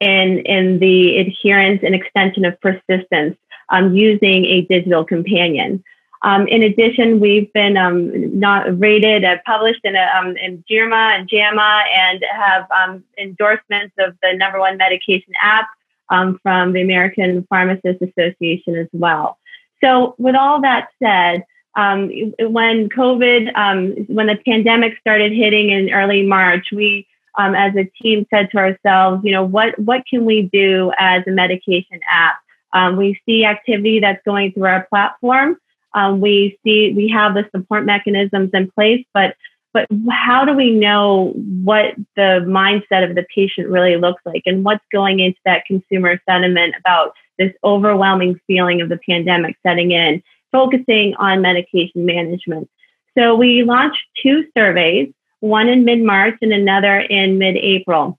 in, 0.00 0.40
in 0.40 0.78
the 0.78 1.18
adherence 1.18 1.80
and 1.82 1.94
extension 1.94 2.44
of 2.44 2.60
persistence 2.60 3.36
um, 3.70 3.94
using 3.94 4.44
a 4.44 4.62
digital 4.62 5.04
companion. 5.04 5.82
Um, 6.26 6.48
in 6.48 6.64
addition, 6.64 7.20
we've 7.20 7.52
been 7.52 7.76
um, 7.76 8.36
not 8.36 8.80
rated, 8.80 9.24
uh, 9.24 9.36
published 9.46 9.82
in, 9.84 9.94
a, 9.94 10.10
um, 10.18 10.36
in 10.36 10.64
JIRMA 10.68 11.16
and 11.16 11.28
JAMA, 11.28 11.84
and 11.96 12.24
have 12.34 12.66
um, 12.72 13.04
endorsements 13.16 13.94
of 14.00 14.16
the 14.22 14.36
number 14.36 14.58
one 14.58 14.76
medication 14.76 15.32
app 15.40 15.68
um, 16.08 16.40
from 16.42 16.72
the 16.72 16.82
American 16.82 17.46
Pharmacists 17.48 18.02
Association 18.02 18.74
as 18.74 18.88
well. 18.92 19.38
So, 19.80 20.16
with 20.18 20.34
all 20.34 20.60
that 20.62 20.88
said, 21.00 21.44
um, 21.76 22.10
when 22.40 22.88
COVID, 22.88 24.08
when 24.08 24.26
the 24.26 24.38
pandemic 24.44 24.98
started 24.98 25.30
hitting 25.30 25.70
in 25.70 25.92
early 25.92 26.26
March, 26.26 26.72
we, 26.72 27.06
as 27.38 27.76
a 27.76 27.84
team, 28.02 28.26
said 28.34 28.50
to 28.50 28.58
ourselves, 28.58 29.22
you 29.24 29.30
know, 29.30 29.44
what 29.44 29.78
what 29.78 30.02
can 30.10 30.24
we 30.24 30.42
do 30.42 30.90
as 30.98 31.22
a 31.28 31.30
medication 31.30 32.00
app? 32.10 32.96
we 32.96 33.20
see 33.24 33.44
activity 33.44 34.00
that's 34.00 34.22
going 34.24 34.50
through 34.50 34.64
our 34.64 34.86
platform. 34.90 35.56
Um, 35.96 36.20
we 36.20 36.58
see 36.62 36.92
we 36.94 37.08
have 37.08 37.34
the 37.34 37.48
support 37.50 37.84
mechanisms 37.84 38.50
in 38.52 38.70
place, 38.70 39.04
but 39.12 39.34
but 39.72 39.88
how 40.10 40.44
do 40.44 40.54
we 40.54 40.70
know 40.70 41.34
what 41.36 41.94
the 42.14 42.44
mindset 42.46 43.08
of 43.08 43.14
the 43.14 43.26
patient 43.34 43.68
really 43.68 43.96
looks 43.96 44.22
like 44.24 44.42
and 44.46 44.64
what's 44.64 44.84
going 44.90 45.20
into 45.20 45.38
that 45.44 45.66
consumer 45.66 46.18
sentiment 46.26 46.74
about 46.78 47.12
this 47.38 47.52
overwhelming 47.62 48.40
feeling 48.46 48.80
of 48.80 48.88
the 48.88 48.98
pandemic 49.06 49.56
setting 49.66 49.90
in, 49.90 50.22
focusing 50.50 51.14
on 51.16 51.42
medication 51.42 52.06
management. 52.06 52.70
So 53.16 53.34
we 53.34 53.64
launched 53.64 54.02
two 54.22 54.46
surveys, 54.56 55.12
one 55.40 55.68
in 55.68 55.84
mid 55.84 56.02
March 56.02 56.36
and 56.40 56.52
another 56.52 57.00
in 57.00 57.38
mid 57.38 57.56
April. 57.56 58.18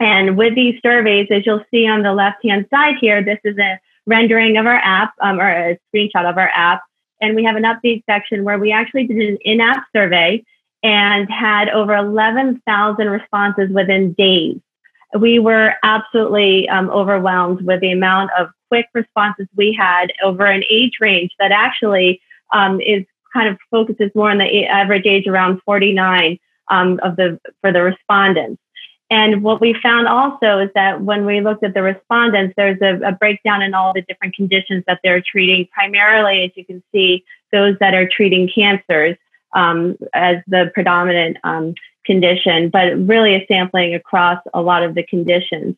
And 0.00 0.36
with 0.36 0.54
these 0.54 0.80
surveys, 0.82 1.28
as 1.30 1.46
you'll 1.46 1.64
see 1.70 1.86
on 1.86 2.02
the 2.02 2.12
left 2.12 2.44
hand 2.44 2.66
side 2.70 2.96
here, 3.00 3.22
this 3.22 3.38
is 3.44 3.58
a 3.58 3.78
rendering 4.06 4.56
of 4.56 4.66
our 4.66 4.80
app 4.82 5.12
um, 5.20 5.40
or 5.40 5.48
a 5.48 5.78
screenshot 5.94 6.28
of 6.28 6.36
our 6.36 6.50
app. 6.54 6.82
And 7.24 7.34
we 7.34 7.44
have 7.44 7.56
an 7.56 7.62
update 7.62 8.04
section 8.04 8.44
where 8.44 8.58
we 8.58 8.70
actually 8.70 9.06
did 9.06 9.16
an 9.16 9.38
in 9.40 9.58
app 9.58 9.86
survey 9.96 10.44
and 10.82 11.30
had 11.30 11.70
over 11.70 11.96
11,000 11.96 13.08
responses 13.08 13.70
within 13.70 14.12
days. 14.12 14.58
We 15.18 15.38
were 15.38 15.72
absolutely 15.82 16.68
um, 16.68 16.90
overwhelmed 16.90 17.62
with 17.62 17.80
the 17.80 17.92
amount 17.92 18.30
of 18.38 18.48
quick 18.68 18.88
responses 18.92 19.46
we 19.56 19.72
had 19.72 20.12
over 20.22 20.44
an 20.44 20.64
age 20.70 20.98
range 21.00 21.30
that 21.38 21.50
actually 21.50 22.20
um, 22.52 22.78
is 22.82 23.06
kind 23.32 23.48
of 23.48 23.56
focuses 23.70 24.10
more 24.14 24.30
on 24.30 24.36
the 24.36 24.66
average 24.66 25.06
age 25.06 25.26
around 25.26 25.62
49 25.64 26.38
um, 26.70 27.00
of 27.02 27.16
the 27.16 27.40
for 27.62 27.72
the 27.72 27.82
respondents. 27.82 28.60
And 29.14 29.44
what 29.44 29.60
we 29.60 29.76
found 29.80 30.08
also 30.08 30.58
is 30.58 30.70
that 30.74 31.02
when 31.02 31.24
we 31.24 31.40
looked 31.40 31.62
at 31.62 31.72
the 31.72 31.84
respondents, 31.84 32.52
there's 32.56 32.80
a, 32.82 33.10
a, 33.10 33.12
breakdown 33.12 33.62
in 33.62 33.72
all 33.72 33.92
the 33.92 34.02
different 34.02 34.34
conditions 34.34 34.82
that 34.88 34.98
they're 35.04 35.22
treating, 35.22 35.68
primarily, 35.72 36.42
as 36.42 36.50
you 36.56 36.64
can 36.64 36.82
see, 36.90 37.24
those 37.52 37.76
that 37.78 37.94
are 37.94 38.08
treating 38.08 38.50
cancers 38.52 39.16
um, 39.54 39.96
as 40.14 40.38
the 40.48 40.68
predominant 40.74 41.36
um, 41.44 41.74
condition, 42.04 42.70
but 42.70 42.98
really 43.06 43.36
a 43.36 43.46
sampling 43.46 43.94
across 43.94 44.42
a 44.52 44.60
lot 44.60 44.82
of 44.82 44.96
the 44.96 45.04
conditions. 45.04 45.76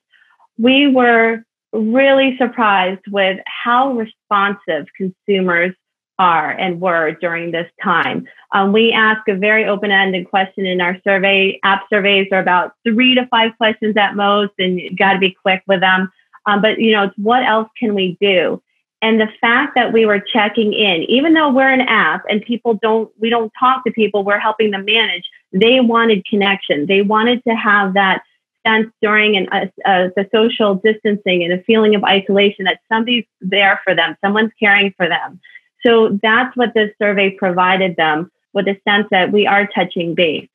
We 0.57 0.87
were 0.87 1.45
really 1.75 2.39
surprised 2.39 3.05
with 3.11 3.39
how 3.45 3.93
responsive 3.93 4.87
consumers 4.97 5.75
are 6.19 6.51
and 6.51 6.81
were 6.81 7.13
during 7.21 7.51
this 7.51 7.71
time. 7.83 8.27
Um, 8.53 8.73
we 8.73 8.93
ask 8.93 9.27
a 9.29 9.35
very 9.35 9.65
open-ended 9.67 10.29
question 10.29 10.67
in 10.67 10.81
our 10.81 10.99
survey. 11.05 11.59
App 11.63 11.85
surveys 11.91 12.29
are 12.33 12.41
about 12.41 12.73
three 12.85 13.15
to 13.15 13.27
five 13.27 13.53
questions 13.57 13.97
at 13.97 14.17
most, 14.17 14.53
and 14.59 14.81
you 14.81 14.97
got 14.97 15.13
to 15.15 15.19
be 15.19 15.37
quick 15.43 15.63
with 15.67 15.81
them. 15.81 16.11
Um, 16.47 16.63
but 16.63 16.79
you 16.79 16.93
know, 16.93 17.05
it's 17.05 17.19
what 17.19 17.45
else 17.45 17.69
can 17.79 17.95
we 17.95 18.17
do? 18.21 18.63
And 19.03 19.21
the 19.21 19.29
fact 19.41 19.75
that 19.75 19.93
we 19.93 20.07
were 20.07 20.21
checking 20.21 20.73
in, 20.73 21.03
even 21.03 21.35
though 21.35 21.51
we're 21.51 21.73
an 21.73 21.83
app 21.83 22.25
and 22.31 22.41
people 22.41 22.75
don't, 22.81 23.11
we 23.21 23.29
don't 23.29 23.53
talk 23.59 23.85
to 23.85 23.93
people, 23.93 24.25
we're 24.25 24.39
helping 24.39 24.71
them 24.71 24.87
manage. 24.87 25.25
They 25.53 25.81
wanted 25.81 26.25
connection. 26.25 26.87
They 26.87 27.03
wanted 27.03 27.45
to 27.45 27.55
have 27.55 27.95
that 27.95 28.23
sense 28.67 28.91
during 29.03 29.37
an, 29.37 29.49
uh, 29.53 29.67
uh, 29.89 30.09
the 30.17 30.29
social 30.35 30.77
distancing 30.77 31.45
and 31.45 31.53
a 31.53 31.63
feeling 31.65 31.95
of 31.95 32.05
isolation 32.05 32.65
that 32.65 32.81
somebody's 32.91 33.27
there 33.41 33.81
for 33.85 33.95
them, 33.95 34.17
someone's 34.25 34.53
caring 34.59 34.93
for 34.97 35.09
them. 35.09 35.41
So 35.87 36.19
that's 36.23 36.57
what 36.57 36.75
this 36.75 36.91
survey 37.01 37.31
provided 37.31 37.97
them 37.97 38.31
with 38.53 38.67
a 38.67 38.81
sense 38.89 39.07
that 39.11 39.33
we 39.33 39.47
are 39.47 39.67
touching 39.67 40.15
base. 40.15 40.49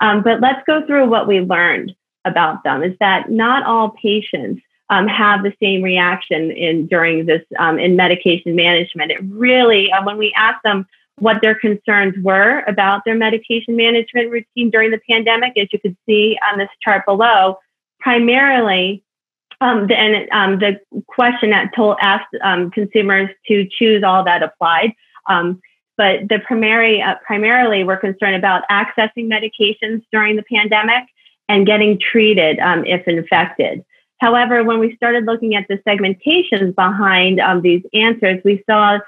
Um, 0.00 0.22
but 0.22 0.40
let's 0.40 0.62
go 0.66 0.86
through 0.86 1.08
what 1.08 1.28
we 1.28 1.40
learned 1.40 1.94
about 2.24 2.64
them 2.64 2.82
is 2.82 2.96
that 3.00 3.30
not 3.30 3.64
all 3.64 3.90
patients 3.90 4.62
um, 4.88 5.06
have 5.06 5.42
the 5.42 5.54
same 5.62 5.82
reaction 5.82 6.50
in 6.50 6.86
during 6.86 7.26
this 7.26 7.42
um, 7.58 7.78
in 7.78 7.96
medication 7.96 8.56
management. 8.56 9.10
It 9.10 9.20
really, 9.24 9.92
uh, 9.92 10.02
when 10.04 10.18
we 10.18 10.32
asked 10.36 10.62
them 10.64 10.86
what 11.18 11.42
their 11.42 11.54
concerns 11.54 12.14
were 12.22 12.64
about 12.66 13.04
their 13.04 13.14
medication 13.14 13.76
management 13.76 14.30
routine 14.30 14.70
during 14.70 14.90
the 14.90 15.00
pandemic, 15.08 15.56
as 15.58 15.68
you 15.72 15.78
could 15.78 15.96
see 16.06 16.38
on 16.50 16.58
this 16.58 16.70
chart 16.82 17.04
below, 17.06 17.58
primarily 18.00 19.04
um, 19.60 19.86
the, 19.86 19.98
and 19.98 20.28
um, 20.32 20.58
the 20.58 20.80
question 21.06 21.50
that 21.50 21.74
told 21.74 21.96
asked 22.00 22.34
um, 22.42 22.70
consumers 22.70 23.28
to 23.48 23.68
choose 23.78 24.02
all 24.02 24.24
that 24.24 24.42
applied. 24.42 24.92
Um, 25.28 25.60
but 25.96 26.28
the 26.28 26.38
primary, 26.38 27.02
uh, 27.02 27.16
primarily, 27.26 27.84
we're 27.84 27.98
concerned 27.98 28.36
about 28.36 28.62
accessing 28.70 29.28
medications 29.28 30.02
during 30.10 30.36
the 30.36 30.42
pandemic 30.42 31.04
and 31.48 31.66
getting 31.66 31.98
treated 31.98 32.58
um, 32.58 32.86
if 32.86 33.06
infected. 33.06 33.84
However, 34.18 34.64
when 34.64 34.78
we 34.78 34.96
started 34.96 35.24
looking 35.24 35.54
at 35.54 35.66
the 35.68 35.78
segmentations 35.86 36.74
behind 36.74 37.40
um, 37.40 37.60
these 37.62 37.82
answers, 37.92 38.40
we 38.44 38.62
saw 38.68 38.98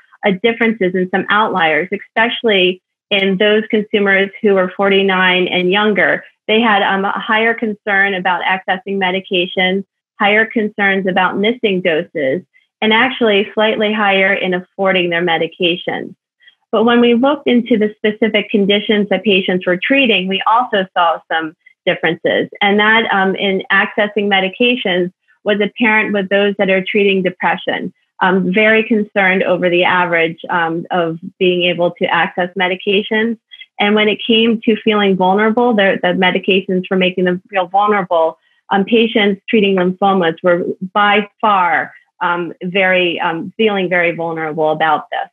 differences 0.43 0.95
in 0.95 1.09
some 1.11 1.27
outliers, 1.31 1.89
especially 1.93 2.83
in 3.11 3.37
those 3.37 3.63
consumers 3.71 4.31
who 4.41 4.55
were 4.55 4.73
49 4.77 5.49
and 5.49 5.71
younger. 5.71 6.25
They 6.49 6.61
had 6.61 6.83
um, 6.83 7.05
a 7.05 7.13
higher 7.13 7.55
concern 7.55 8.15
about 8.15 8.43
accessing 8.43 8.99
medications, 8.99 9.85
higher 10.23 10.47
concerns 10.59 11.05
about 11.13 11.39
missing 11.47 11.77
doses, 11.91 12.41
and 12.81 12.93
actually 12.93 13.41
slightly 13.55 13.93
higher 14.05 14.33
in 14.45 14.55
affording 14.55 15.07
their 15.11 15.27
medications. 15.35 16.15
But 16.73 16.85
when 16.89 17.01
we 17.01 17.15
looked 17.27 17.47
into 17.55 17.75
the 17.83 17.91
specific 17.99 18.45
conditions 18.57 19.09
that 19.11 19.25
patients 19.25 19.67
were 19.67 19.81
treating, 19.89 20.23
we 20.29 20.41
also 20.53 20.81
saw 20.97 21.09
some 21.31 21.47
differences. 21.85 22.45
And 22.61 22.75
that 22.79 23.03
um, 23.19 23.35
in 23.47 23.63
accessing 23.83 24.27
medications 24.39 25.09
was 25.45 25.61
apparent 25.61 26.13
with 26.15 26.29
those 26.29 26.55
that 26.59 26.71
are 26.71 26.85
treating 26.93 27.23
depression. 27.23 27.93
Um, 28.25 28.53
very 28.53 28.83
concerned 28.95 29.43
over 29.53 29.69
the 29.69 29.85
average 29.85 30.41
um, 30.59 30.87
of 30.91 31.19
being 31.39 31.61
able 31.73 31.91
to 31.99 32.05
access 32.07 32.51
medications. 32.65 33.37
And 33.81 33.97
when 33.97 34.09
it 34.09 34.21
came 34.25 34.61
to 34.65 34.77
feeling 34.87 35.17
vulnerable, 35.17 35.75
the, 35.75 35.99
the 36.05 36.13
medications 36.27 36.85
were 36.89 36.97
making 37.07 37.25
them 37.25 37.43
feel 37.51 37.67
vulnerable. 37.67 38.39
Um, 38.73 38.85
patients 38.85 39.43
treating 39.49 39.77
lymphomas 39.77 40.37
were 40.43 40.65
by 40.93 41.29
far 41.41 41.93
um, 42.23 42.53
very 42.65 43.21
um, 43.21 43.53
feeling 43.57 43.89
very 43.89 44.13
vulnerable 44.13 44.71
about 44.71 45.09
this. 45.11 45.29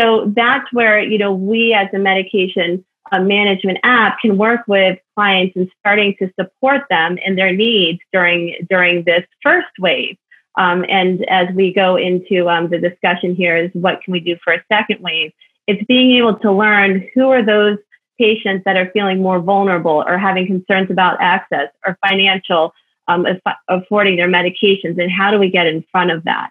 So 0.00 0.32
that's 0.34 0.72
where 0.72 0.98
you 1.00 1.18
know 1.18 1.32
we 1.32 1.74
as 1.74 1.88
a 1.92 1.98
medication 1.98 2.84
uh, 3.12 3.20
management 3.20 3.78
app 3.82 4.18
can 4.20 4.38
work 4.38 4.62
with 4.66 4.98
clients 5.14 5.54
and 5.54 5.70
starting 5.80 6.16
to 6.18 6.32
support 6.40 6.82
them 6.88 7.18
in 7.18 7.36
their 7.36 7.52
needs 7.52 8.00
during 8.12 8.66
during 8.70 9.04
this 9.04 9.24
first 9.42 9.68
wave. 9.78 10.16
Um, 10.58 10.84
and 10.88 11.24
as 11.28 11.48
we 11.54 11.72
go 11.72 11.96
into 11.96 12.48
um, 12.48 12.68
the 12.70 12.78
discussion 12.78 13.34
here, 13.34 13.56
is 13.56 13.70
what 13.74 14.02
can 14.02 14.12
we 14.12 14.20
do 14.20 14.36
for 14.42 14.54
a 14.54 14.64
second 14.70 15.00
wave? 15.00 15.32
It's 15.66 15.84
being 15.84 16.12
able 16.16 16.38
to 16.38 16.52
learn 16.52 17.08
who 17.14 17.28
are 17.30 17.44
those 17.44 17.78
patients 18.18 18.62
that 18.64 18.76
are 18.76 18.90
feeling 18.92 19.22
more 19.22 19.40
vulnerable 19.40 20.04
or 20.06 20.18
having 20.18 20.46
concerns 20.46 20.90
about 20.90 21.18
access 21.20 21.68
or 21.86 21.98
financial 22.06 22.74
um, 23.08 23.26
affording 23.68 24.16
their 24.16 24.28
medications, 24.28 25.00
and 25.00 25.10
how 25.10 25.30
do 25.30 25.38
we 25.38 25.50
get 25.50 25.66
in 25.66 25.84
front 25.90 26.10
of 26.10 26.24
that? 26.24 26.50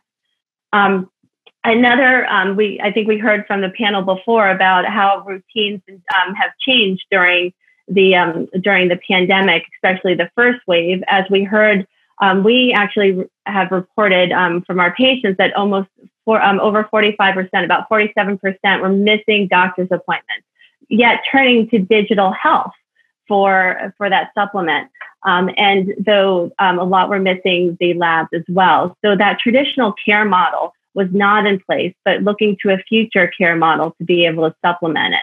Um, 0.73 1.09
another, 1.63 2.25
um, 2.27 2.55
we 2.55 2.79
I 2.81 2.91
think 2.91 3.07
we 3.07 3.17
heard 3.17 3.45
from 3.47 3.61
the 3.61 3.69
panel 3.69 4.01
before 4.01 4.49
about 4.49 4.85
how 4.85 5.23
routines 5.25 5.81
um, 5.89 6.35
have 6.35 6.51
changed 6.59 7.05
during 7.09 7.53
the 7.87 8.15
um, 8.15 8.47
during 8.61 8.89
the 8.89 8.99
pandemic, 9.07 9.63
especially 9.77 10.15
the 10.15 10.29
first 10.35 10.59
wave. 10.67 11.03
As 11.07 11.25
we 11.29 11.43
heard, 11.43 11.87
um, 12.21 12.43
we 12.43 12.73
actually 12.73 13.29
have 13.45 13.71
reported 13.71 14.31
from 14.65 14.79
our 14.79 14.93
patients 14.93 15.37
that 15.37 15.53
almost 15.55 15.87
for, 16.25 16.41
over 16.43 16.83
45%, 16.83 17.49
about 17.63 17.89
47% 17.89 18.81
were 18.81 18.89
missing 18.89 19.47
doctor's 19.47 19.87
appointments, 19.91 20.45
yet 20.91 21.21
turning 21.31 21.69
to 21.69 21.79
digital 21.79 22.31
health 22.31 22.73
for 23.27 23.93
for 23.97 24.09
that 24.09 24.31
supplement. 24.35 24.89
Um, 25.23 25.49
and 25.55 25.93
though 25.99 26.51
um, 26.59 26.79
a 26.79 26.83
lot 26.83 27.09
were 27.09 27.19
missing 27.19 27.77
the 27.79 27.93
labs 27.93 28.29
as 28.33 28.43
well. 28.49 28.97
So 29.05 29.15
that 29.15 29.39
traditional 29.39 29.93
care 29.93 30.25
model 30.25 30.73
was 30.93 31.07
not 31.11 31.45
in 31.45 31.59
place, 31.59 31.93
but 32.03 32.23
looking 32.23 32.57
to 32.61 32.73
a 32.73 32.77
future 32.77 33.27
care 33.27 33.55
model 33.55 33.91
to 33.99 34.03
be 34.03 34.25
able 34.25 34.49
to 34.49 34.55
supplement 34.65 35.13
it. 35.13 35.21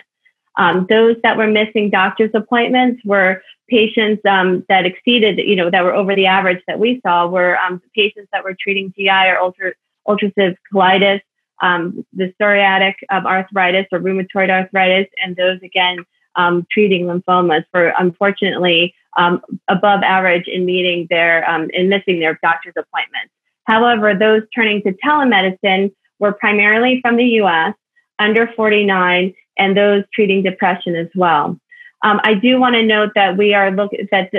Um, 0.56 0.86
those 0.88 1.16
that 1.22 1.36
were 1.36 1.46
missing 1.46 1.90
doctor's 1.90 2.30
appointments 2.34 3.02
were 3.04 3.42
patients 3.68 4.22
um, 4.24 4.64
that 4.68 4.86
exceeded, 4.86 5.38
you 5.38 5.54
know, 5.54 5.70
that 5.70 5.84
were 5.84 5.94
over 5.94 6.16
the 6.16 6.26
average 6.26 6.62
that 6.66 6.80
we 6.80 7.00
saw 7.06 7.26
were 7.26 7.58
um, 7.58 7.82
patients 7.94 8.28
that 8.32 8.42
were 8.42 8.56
treating 8.58 8.92
GI 8.96 9.08
or 9.08 9.38
ulcer, 9.38 9.74
ulcerative 10.08 10.56
colitis, 10.72 11.20
um, 11.60 12.04
the 12.12 12.32
psoriatic 12.40 12.94
um, 13.10 13.26
arthritis 13.26 13.86
or 13.92 14.00
rheumatoid 14.00 14.50
arthritis, 14.50 15.08
and 15.22 15.36
those 15.36 15.60
again 15.62 16.04
um, 16.36 16.66
treating 16.70 17.06
lymphomas 17.06 17.64
for 17.70 17.92
unfortunately 17.98 18.94
um, 19.16 19.42
above 19.68 20.02
average 20.02 20.46
in 20.46 20.64
meeting 20.64 21.06
their 21.10 21.48
um, 21.48 21.68
in 21.72 21.88
missing 21.88 22.20
their 22.20 22.38
doctor's 22.42 22.74
appointments. 22.76 23.32
However, 23.64 24.14
those 24.14 24.42
turning 24.54 24.82
to 24.82 24.92
telemedicine 25.04 25.92
were 26.18 26.32
primarily 26.32 27.00
from 27.02 27.16
the 27.16 27.26
U.S. 27.42 27.74
under 28.18 28.50
49, 28.56 29.34
and 29.58 29.76
those 29.76 30.04
treating 30.14 30.42
depression 30.42 30.96
as 30.96 31.08
well. 31.14 31.58
I 32.02 32.34
do 32.34 32.60
want 32.60 32.76
to 32.76 32.82
note 32.82 33.10
that 33.16 33.36
we 33.36 33.54
are 33.54 33.70
look 33.72 33.90
that 34.12 34.30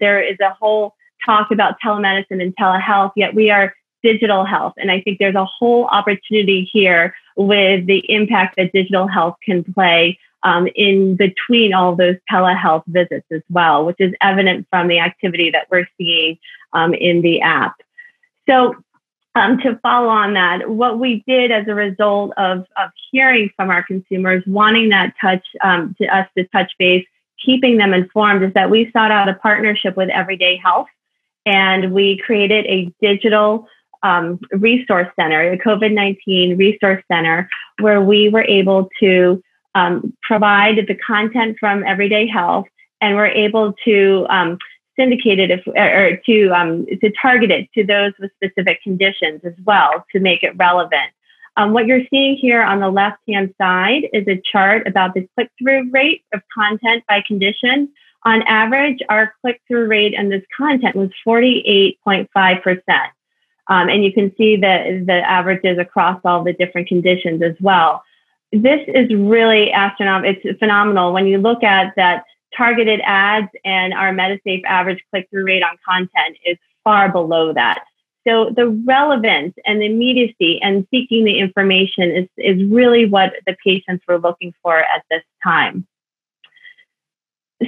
there 0.00 0.20
is 0.20 0.36
a 0.40 0.50
whole 0.50 0.94
talk 1.24 1.50
about 1.50 1.76
telemedicine 1.82 2.42
and 2.42 2.54
telehealth, 2.56 3.12
yet 3.16 3.34
we 3.34 3.50
are 3.50 3.74
digital 4.04 4.44
health, 4.44 4.74
and 4.76 4.90
I 4.90 5.00
think 5.00 5.18
there's 5.18 5.34
a 5.34 5.46
whole 5.46 5.86
opportunity 5.86 6.68
here 6.70 7.14
with 7.36 7.86
the 7.86 8.04
impact 8.08 8.56
that 8.56 8.72
digital 8.72 9.08
health 9.08 9.36
can 9.42 9.64
play 9.64 10.18
um, 10.44 10.68
in 10.76 11.16
between 11.16 11.72
all 11.72 11.96
those 11.96 12.16
telehealth 12.30 12.84
visits 12.86 13.26
as 13.32 13.40
well, 13.50 13.86
which 13.86 13.96
is 13.98 14.12
evident 14.20 14.66
from 14.70 14.88
the 14.88 15.00
activity 15.00 15.50
that 15.50 15.66
we're 15.70 15.88
seeing 15.96 16.38
um, 16.74 16.92
in 16.92 17.22
the 17.22 17.40
app. 17.40 17.74
So, 18.48 18.76
um, 19.36 19.58
to 19.62 19.76
follow 19.82 20.10
on 20.10 20.34
that, 20.34 20.70
what 20.70 21.00
we 21.00 21.24
did 21.26 21.50
as 21.50 21.66
a 21.66 21.74
result 21.74 22.34
of, 22.36 22.66
of 22.76 22.90
hearing 23.10 23.50
from 23.56 23.68
our 23.70 23.82
consumers, 23.82 24.44
wanting 24.46 24.90
that 24.90 25.14
touch 25.20 25.44
um, 25.64 25.96
to 25.98 26.06
us 26.06 26.28
to 26.38 26.44
touch 26.48 26.70
base, 26.78 27.04
keeping 27.44 27.78
them 27.78 27.92
informed, 27.92 28.44
is 28.44 28.52
that 28.52 28.70
we 28.70 28.92
sought 28.92 29.10
out 29.10 29.28
a 29.28 29.34
partnership 29.34 29.96
with 29.96 30.08
Everyday 30.10 30.56
Health. 30.56 30.86
and 31.46 31.92
we 31.92 32.18
created 32.18 32.64
a 32.66 32.92
digital 33.00 33.66
um, 34.04 34.38
resource 34.52 35.08
center, 35.18 35.50
a 35.50 35.58
COVID 35.58 35.92
19 35.92 36.56
resource 36.56 37.02
center, 37.10 37.48
where 37.80 38.00
we 38.00 38.28
were 38.28 38.44
able 38.44 38.88
to 39.00 39.42
um, 39.74 40.16
provide 40.22 40.76
the 40.86 40.94
content 40.94 41.56
from 41.58 41.82
Everyday 41.82 42.28
Health 42.28 42.66
and 43.00 43.16
we're 43.16 43.26
able 43.26 43.74
to 43.84 44.26
um, 44.28 44.58
syndicate 44.96 45.40
it 45.40 45.50
if, 45.50 45.66
or 45.66 46.16
to, 46.24 46.48
um, 46.50 46.86
to 46.86 47.10
target 47.20 47.50
it 47.50 47.68
to 47.74 47.84
those 47.84 48.12
with 48.20 48.30
specific 48.36 48.80
conditions 48.82 49.40
as 49.44 49.54
well 49.64 50.04
to 50.12 50.20
make 50.20 50.42
it 50.42 50.56
relevant. 50.56 51.10
Um, 51.56 51.72
what 51.72 51.86
you're 51.86 52.06
seeing 52.10 52.36
here 52.36 52.62
on 52.62 52.80
the 52.80 52.90
left 52.90 53.18
hand 53.28 53.54
side 53.60 54.08
is 54.12 54.26
a 54.28 54.40
chart 54.40 54.86
about 54.86 55.14
the 55.14 55.28
click 55.34 55.50
through 55.58 55.90
rate 55.90 56.24
of 56.32 56.40
content 56.56 57.04
by 57.08 57.22
condition. 57.26 57.90
On 58.24 58.42
average, 58.42 58.98
our 59.08 59.34
click 59.40 59.60
through 59.68 59.86
rate 59.86 60.14
on 60.18 60.28
this 60.28 60.42
content 60.56 60.96
was 60.96 61.10
48.5%. 61.26 62.82
Um, 63.68 63.88
and 63.88 64.04
you 64.04 64.12
can 64.12 64.34
see 64.36 64.56
the, 64.56 65.02
the 65.06 65.28
averages 65.28 65.78
across 65.78 66.20
all 66.24 66.44
the 66.44 66.52
different 66.52 66.88
conditions 66.88 67.42
as 67.42 67.54
well. 67.60 68.02
This 68.52 68.80
is 68.88 69.12
really 69.14 69.72
astronomical. 69.72 70.36
It's 70.44 70.58
phenomenal 70.58 71.12
when 71.12 71.26
you 71.26 71.38
look 71.38 71.62
at 71.62 71.94
that 71.96 72.24
targeted 72.56 73.00
ads 73.04 73.48
and 73.64 73.92
our 73.94 74.12
Medisafe 74.12 74.64
average 74.64 75.02
click 75.10 75.28
through 75.30 75.44
rate 75.44 75.62
on 75.62 75.76
content 75.86 76.36
is 76.44 76.56
far 76.84 77.10
below 77.10 77.52
that. 77.52 77.84
So 78.26 78.50
the 78.54 78.68
relevance 78.68 79.54
and 79.66 79.80
the 79.80 79.86
immediacy 79.86 80.60
and 80.62 80.86
seeking 80.90 81.24
the 81.24 81.38
information 81.38 82.10
is, 82.10 82.28
is 82.38 82.70
really 82.70 83.06
what 83.06 83.34
the 83.46 83.56
patients 83.62 84.04
were 84.08 84.18
looking 84.18 84.54
for 84.62 84.78
at 84.78 85.04
this 85.10 85.22
time. 85.42 85.86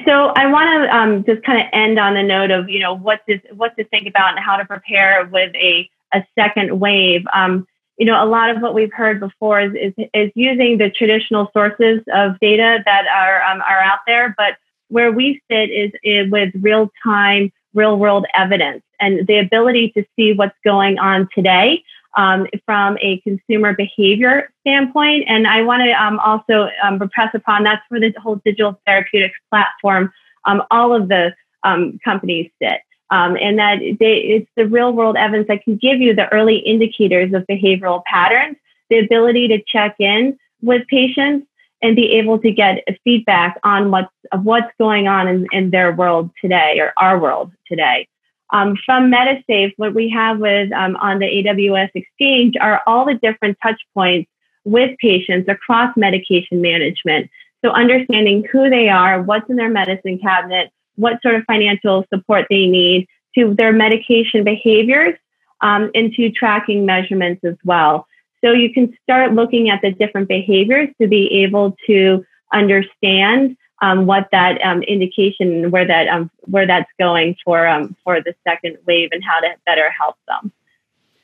So 0.04 0.32
I 0.36 0.46
want 0.50 0.84
to 0.84 0.96
um, 0.96 1.24
just 1.24 1.44
kind 1.44 1.60
of 1.60 1.66
end 1.72 1.98
on 1.98 2.14
the 2.14 2.22
note 2.22 2.50
of 2.50 2.68
you 2.68 2.80
know 2.80 2.94
what 2.94 3.20
to 3.28 3.38
what 3.54 3.76
to 3.76 3.84
think 3.84 4.06
about 4.06 4.36
and 4.36 4.44
how 4.44 4.56
to 4.56 4.64
prepare 4.64 5.26
with 5.26 5.54
a 5.54 5.88
a 6.12 6.24
second 6.38 6.78
wave. 6.80 7.24
Um, 7.32 7.66
you 7.98 8.04
know, 8.04 8.22
a 8.22 8.26
lot 8.26 8.50
of 8.50 8.60
what 8.60 8.74
we've 8.74 8.92
heard 8.92 9.20
before 9.20 9.58
is, 9.60 9.72
is, 9.74 10.06
is 10.12 10.30
using 10.34 10.76
the 10.76 10.90
traditional 10.90 11.50
sources 11.54 12.02
of 12.12 12.38
data 12.40 12.82
that 12.84 13.06
are 13.06 13.42
um, 13.42 13.62
are 13.62 13.80
out 13.80 14.00
there, 14.06 14.34
but 14.36 14.56
where 14.88 15.10
we 15.10 15.40
sit 15.50 15.70
is, 15.70 15.92
is 16.02 16.30
with 16.30 16.52
real 16.60 16.90
time, 17.02 17.52
real 17.74 17.98
world 17.98 18.26
evidence 18.34 18.82
and 19.00 19.26
the 19.26 19.38
ability 19.38 19.90
to 19.90 20.04
see 20.16 20.32
what's 20.32 20.56
going 20.64 20.98
on 20.98 21.28
today 21.34 21.82
um, 22.16 22.46
from 22.64 22.96
a 23.00 23.20
consumer 23.20 23.74
behavior 23.74 24.50
standpoint. 24.62 25.24
And 25.28 25.46
I 25.46 25.62
want 25.62 25.82
to 25.82 25.90
um, 25.92 26.18
also 26.18 26.68
um, 26.82 27.00
impress 27.00 27.34
upon 27.34 27.62
that's 27.62 27.82
where 27.88 28.00
the 28.00 28.12
whole 28.18 28.40
digital 28.44 28.80
therapeutics 28.86 29.38
platform, 29.50 30.12
um, 30.46 30.62
all 30.70 30.94
of 30.94 31.08
the 31.08 31.34
um, 31.62 31.98
companies 32.04 32.50
sit. 32.60 32.80
Um, 33.10 33.36
and 33.40 33.56
that 33.60 33.78
they, 34.00 34.16
it's 34.16 34.50
the 34.56 34.66
real 34.66 34.92
world 34.92 35.16
evidence 35.16 35.46
that 35.46 35.62
can 35.62 35.76
give 35.76 36.00
you 36.00 36.12
the 36.12 36.32
early 36.32 36.56
indicators 36.56 37.32
of 37.34 37.46
behavioral 37.48 38.02
patterns, 38.04 38.56
the 38.90 38.98
ability 38.98 39.46
to 39.48 39.62
check 39.62 39.94
in 40.00 40.36
with 40.60 40.84
patients 40.88 41.46
and 41.82 41.94
be 41.94 42.12
able 42.12 42.40
to 42.40 42.50
get 42.50 42.82
feedback 43.04 43.60
on 43.62 43.92
what's, 43.92 44.10
what's 44.42 44.72
going 44.78 45.06
on 45.06 45.28
in, 45.28 45.46
in 45.52 45.70
their 45.70 45.92
world 45.92 46.30
today 46.40 46.80
or 46.80 46.92
our 46.96 47.16
world 47.16 47.52
today. 47.68 48.08
Um, 48.50 48.76
from 48.84 49.10
Medisafe, 49.10 49.72
what 49.76 49.94
we 49.94 50.08
have 50.10 50.38
with 50.38 50.72
um, 50.72 50.96
on 50.96 51.18
the 51.18 51.26
AWS 51.26 51.90
Exchange 51.94 52.54
are 52.60 52.82
all 52.86 53.04
the 53.04 53.14
different 53.14 53.58
touch 53.62 53.80
points 53.92 54.30
with 54.64 54.96
patients 54.98 55.48
across 55.48 55.96
medication 55.96 56.60
management. 56.60 57.30
So 57.64 57.70
understanding 57.70 58.44
who 58.50 58.70
they 58.70 58.88
are, 58.88 59.22
what's 59.22 59.48
in 59.50 59.56
their 59.56 59.68
medicine 59.68 60.18
cabinet, 60.18 60.70
what 60.94 61.20
sort 61.22 61.34
of 61.34 61.44
financial 61.44 62.04
support 62.12 62.46
they 62.50 62.66
need, 62.66 63.08
to 63.36 63.54
their 63.54 63.72
medication 63.72 64.44
behaviors, 64.44 65.14
um, 65.60 65.90
into 65.94 66.30
tracking 66.30 66.86
measurements 66.86 67.44
as 67.44 67.56
well. 67.64 68.06
So 68.44 68.52
you 68.52 68.72
can 68.72 68.96
start 69.02 69.32
looking 69.32 69.70
at 69.70 69.80
the 69.82 69.90
different 69.90 70.28
behaviors 70.28 70.88
to 71.00 71.08
be 71.08 71.42
able 71.42 71.76
to 71.86 72.24
understand 72.52 73.56
um, 73.82 74.06
what 74.06 74.28
that 74.32 74.60
um, 74.62 74.82
indication, 74.82 75.70
where 75.70 75.86
that 75.86 76.08
um, 76.08 76.30
where 76.42 76.66
that's 76.66 76.90
going 76.98 77.36
for 77.44 77.66
um, 77.66 77.96
for 78.04 78.20
the 78.20 78.34
second 78.46 78.78
wave, 78.86 79.10
and 79.12 79.22
how 79.22 79.40
to 79.40 79.48
better 79.64 79.90
help 79.90 80.16
them. 80.26 80.52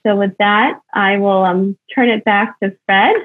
So 0.05 0.17
with 0.17 0.37
that, 0.39 0.81
I 0.93 1.19
will 1.19 1.45
um, 1.45 1.79
turn 1.95 2.09
it 2.09 2.25
back 2.25 2.59
to 2.61 2.77
Fred. 2.87 3.17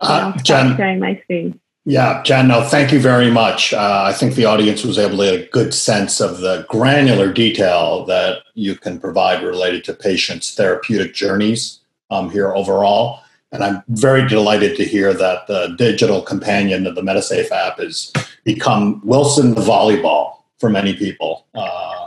Uh, 0.00 0.36
Jen, 0.38 0.76
sharing 0.76 0.98
my 0.98 1.20
screen. 1.22 1.60
Yeah, 1.84 2.22
Jen, 2.22 2.48
no, 2.48 2.62
thank 2.62 2.92
you 2.92 3.00
very 3.00 3.30
much. 3.30 3.72
Uh, 3.72 4.04
I 4.06 4.12
think 4.12 4.34
the 4.34 4.44
audience 4.44 4.84
was 4.84 4.98
able 4.98 5.18
to 5.18 5.24
get 5.24 5.40
a 5.40 5.48
good 5.50 5.72
sense 5.72 6.20
of 6.20 6.40
the 6.40 6.66
granular 6.68 7.32
detail 7.32 8.04
that 8.04 8.42
you 8.54 8.76
can 8.76 9.00
provide 9.00 9.42
related 9.42 9.84
to 9.84 9.94
patients' 9.94 10.54
therapeutic 10.54 11.14
journeys 11.14 11.80
um, 12.10 12.30
here 12.30 12.54
overall. 12.54 13.22
And 13.52 13.64
I'm 13.64 13.82
very 13.88 14.28
delighted 14.28 14.76
to 14.76 14.84
hear 14.84 15.12
that 15.12 15.46
the 15.48 15.74
digital 15.76 16.22
companion 16.22 16.86
of 16.86 16.94
the 16.94 17.02
Medisafe 17.02 17.50
app 17.50 17.78
has 17.78 18.12
become 18.44 19.00
Wilson 19.04 19.54
the 19.54 19.60
volleyball 19.60 20.36
for 20.58 20.70
many 20.70 20.94
people. 20.94 21.46
Uh, 21.54 22.04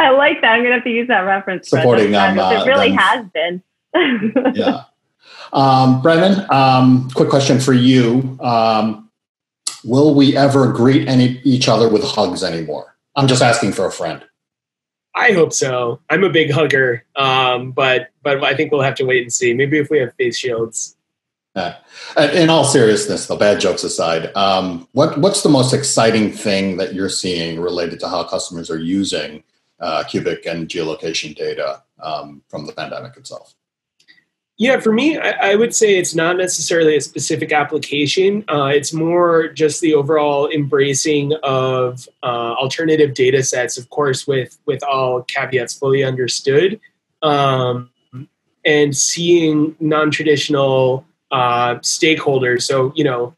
I 0.00 0.10
like 0.10 0.40
that. 0.42 0.52
I'm 0.52 0.60
going 0.60 0.70
to 0.70 0.74
have 0.74 0.84
to 0.84 0.90
use 0.90 1.08
that 1.08 1.22
reference. 1.22 1.68
Supporting 1.68 2.12
them. 2.12 2.38
Uh, 2.38 2.52
it 2.52 2.66
really 2.66 2.90
them. 2.90 2.98
has 2.98 3.26
been. 3.30 3.62
yeah. 4.54 4.84
Um, 5.52 6.00
Brendan, 6.02 6.46
um, 6.50 7.10
quick 7.10 7.28
question 7.28 7.58
for 7.58 7.72
you. 7.72 8.38
Um, 8.40 9.10
will 9.84 10.14
we 10.14 10.36
ever 10.36 10.72
greet 10.72 11.08
any 11.08 11.40
each 11.44 11.68
other 11.68 11.88
with 11.88 12.04
hugs 12.04 12.44
anymore? 12.44 12.96
I'm 13.16 13.26
just 13.26 13.42
asking 13.42 13.72
for 13.72 13.86
a 13.86 13.92
friend. 13.92 14.24
I 15.18 15.32
hope 15.32 15.52
so. 15.52 16.00
I'm 16.08 16.22
a 16.22 16.30
big 16.30 16.52
hugger, 16.52 17.04
um, 17.16 17.72
but 17.72 18.10
but 18.22 18.42
I 18.44 18.54
think 18.54 18.70
we'll 18.70 18.82
have 18.82 18.94
to 18.96 19.04
wait 19.04 19.22
and 19.22 19.32
see. 19.32 19.52
Maybe 19.52 19.76
if 19.78 19.90
we 19.90 19.98
have 19.98 20.14
face 20.14 20.38
shields. 20.38 20.96
Yeah. 21.56 21.78
In 22.34 22.50
all 22.50 22.62
seriousness, 22.62 23.26
though, 23.26 23.36
bad 23.36 23.58
jokes 23.58 23.82
aside, 23.82 24.30
um, 24.36 24.86
what 24.92 25.18
what's 25.18 25.42
the 25.42 25.48
most 25.48 25.74
exciting 25.74 26.30
thing 26.30 26.76
that 26.76 26.94
you're 26.94 27.08
seeing 27.08 27.60
related 27.60 27.98
to 28.00 28.08
how 28.08 28.22
customers 28.22 28.70
are 28.70 28.78
using 28.78 29.42
uh, 29.80 30.04
Cuebiq 30.04 30.46
and 30.46 30.68
geolocation 30.68 31.34
data 31.34 31.82
um, 32.00 32.42
from 32.48 32.66
the 32.66 32.72
pandemic 32.72 33.16
itself? 33.16 33.56
Yeah, 34.58 34.80
for 34.80 34.92
me, 34.92 35.16
I, 35.16 35.52
I, 35.52 35.54
would 35.54 35.72
say 35.72 35.98
it's 35.98 36.16
not 36.16 36.36
necessarily 36.36 36.96
a 36.96 37.00
specific 37.00 37.52
application. 37.52 38.44
Uh, 38.48 38.66
it's 38.74 38.92
more 38.92 39.46
just 39.46 39.80
the 39.80 39.94
overall 39.94 40.48
embracing 40.48 41.32
of 41.44 42.08
uh, 42.24 42.54
alternative 42.54 43.14
data 43.14 43.44
sets, 43.44 43.78
of 43.78 43.88
course, 43.90 44.26
with 44.26 44.58
with 44.66 44.82
all 44.82 45.22
caveats 45.22 45.74
fully 45.78 46.02
understood, 46.02 46.80
um, 47.22 47.90
and 48.64 48.96
seeing 48.96 49.76
non-traditional 49.78 51.06
uh, 51.30 51.76
stakeholders. 51.76 52.62
So, 52.62 52.92
you 52.96 53.04
know, 53.04 53.36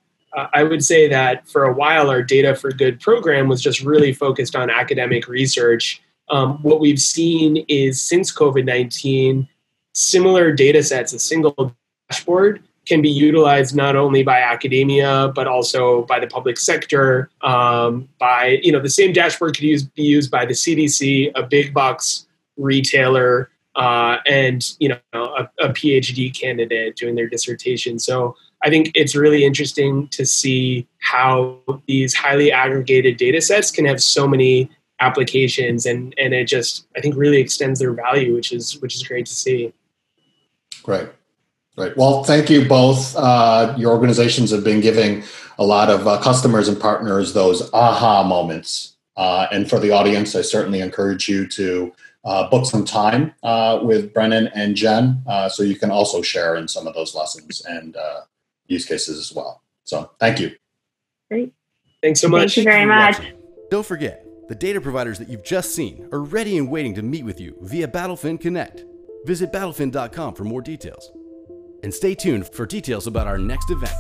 I 0.55 0.63
would 0.63 0.83
say 0.83 1.07
that 1.09 1.47
for 1.47 1.65
a 1.65 1.75
while, 1.75 2.09
our 2.09 2.23
Data 2.23 2.55
for 2.55 2.71
Good 2.73 2.99
program 2.99 3.47
was 3.47 3.61
just 3.61 3.83
really 3.83 4.15
focused 4.15 4.57
on 4.57 4.71
academic 4.71 5.29
research. 5.29 6.01
Um, 6.31 6.63
what 6.63 6.81
we've 6.81 7.01
seen 7.01 7.59
is 7.69 8.01
since 8.01 8.35
COVID 8.35 8.65
nineteen 8.65 9.49
similar 9.95 10.53
data 10.53 10.83
sets, 10.83 11.13
a 11.13 11.19
single 11.19 11.75
dashboard 12.09 12.63
can 12.87 13.03
be 13.03 13.11
utilized 13.11 13.77
not 13.77 13.95
only 13.95 14.23
by 14.23 14.41
academia 14.41 15.33
but 15.35 15.47
also 15.47 16.03
by 16.07 16.19
the 16.19 16.27
public 16.27 16.59
sector. 16.59 17.31
Um, 17.43 18.09
by 18.19 18.59
you 18.63 18.73
know, 18.73 18.81
the 18.81 18.91
same 18.91 19.13
dashboard 19.13 19.55
could 19.55 19.65
use, 19.65 19.85
be 19.85 20.03
used 20.03 20.31
by 20.31 20.47
the 20.47 20.55
CDC, 20.55 21.33
a 21.35 21.43
big 21.43 21.75
box 21.75 22.27
retailer, 22.57 23.51
uh, 23.77 24.19
and 24.27 24.75
you 24.79 24.89
know, 24.89 24.99
a, 25.13 25.49
a 25.61 25.69
PhD 25.69 26.35
candidate 26.39 26.97
doing 26.97 27.15
their 27.15 27.29
dissertation. 27.29 27.99
So 27.99 28.37
I 28.63 28.71
think 28.71 28.91
it's 28.95 29.15
really 29.15 29.45
interesting 29.45 30.09
to 30.09 30.27
see 30.27 30.87
how 30.99 31.59
these 31.87 32.15
highly 32.15 32.53
aggregated 32.53 33.17
data 33.17 33.41
sets 33.41 33.71
can 33.71 33.85
have 33.87 34.03
so 34.03 34.27
many 34.27 34.71
applications 35.03 35.87
and 35.87 36.15
and 36.19 36.35
it 36.35 36.45
just 36.45 36.87
I 36.95 37.01
think 37.01 37.17
really 37.17 37.39
extends 37.39 37.81
their 37.81 37.93
value, 37.93 38.35
which 38.35 38.53
is 38.53 38.81
which 38.81 38.95
is 38.95 39.03
great 39.03 39.27
to 39.27 39.35
see. 39.35 39.73
Great. 40.83 41.09
Great. 41.77 41.97
Well, 41.97 42.25
thank 42.25 42.51
you 42.51 42.69
both. 42.69 43.15
Uh, 43.17 43.75
your 43.79 43.93
organizations 43.93 44.51
have 44.51 44.65
been 44.65 44.81
giving 44.81 45.23
a 45.59 45.65
lot 45.65 45.89
of 45.89 46.07
uh, 46.07 46.21
customers 46.21 46.69
and 46.69 46.81
partners 46.81 47.33
those 47.33 47.73
aha 47.73 48.23
moments. 48.23 48.97
Uh, 49.17 49.47
and 49.53 49.69
for 49.69 49.79
the 49.79 49.91
audience, 49.91 50.35
I 50.35 50.43
certainly 50.43 50.81
encourage 50.81 51.29
you 51.29 51.47
to 51.49 51.93
uh, 52.25 52.49
book 52.51 52.67
some 52.67 52.85
time 52.85 53.33
uh, 53.43 53.81
with 53.83 54.13
Brennan 54.13 54.49
and 54.49 54.75
Jen 54.75 55.23
uh, 55.27 55.49
so 55.49 55.63
you 55.63 55.77
can 55.77 55.91
also 55.91 56.23
share 56.23 56.57
in 56.57 56.69
some 56.69 56.87
of 56.87 56.95
those 56.95 57.15
lessons 57.15 57.65
and 57.67 57.97
use 58.67 58.85
cases 58.85 59.19
as 59.19 59.35
well. 59.35 59.63
So 59.85 60.11
thank 60.21 60.39
you. 60.39 60.53
Great. 61.31 61.53
Thanks 62.03 62.21
so 62.21 62.29
much. 62.29 62.55
Thank 62.55 62.67
you 62.67 62.73
very 62.73 62.87
much. 62.87 63.21
Don't 63.71 63.87
forget, 63.87 64.27
the 64.49 64.55
data 64.55 64.81
providers 64.81 65.19
that 65.19 65.29
you've 65.29 65.45
just 65.45 65.75
seen 65.75 66.09
are 66.13 66.21
ready 66.21 66.59
and 66.59 66.71
waiting 66.71 66.95
to 66.95 67.03
meet 67.03 67.25
with 67.25 67.41
you 67.41 67.57
via 67.63 67.89
Battlefin 67.89 68.41
Connect. 68.41 68.85
Visit 69.25 69.53
battlefin.com 69.53 70.35
for 70.35 70.45
more 70.45 70.63
details. 70.63 71.11
And 71.83 71.93
stay 71.93 72.15
tuned 72.15 72.49
for 72.49 72.67
details 72.67 73.07
about 73.07 73.27
our 73.27 73.39
next 73.39 73.71
event. 73.71 73.97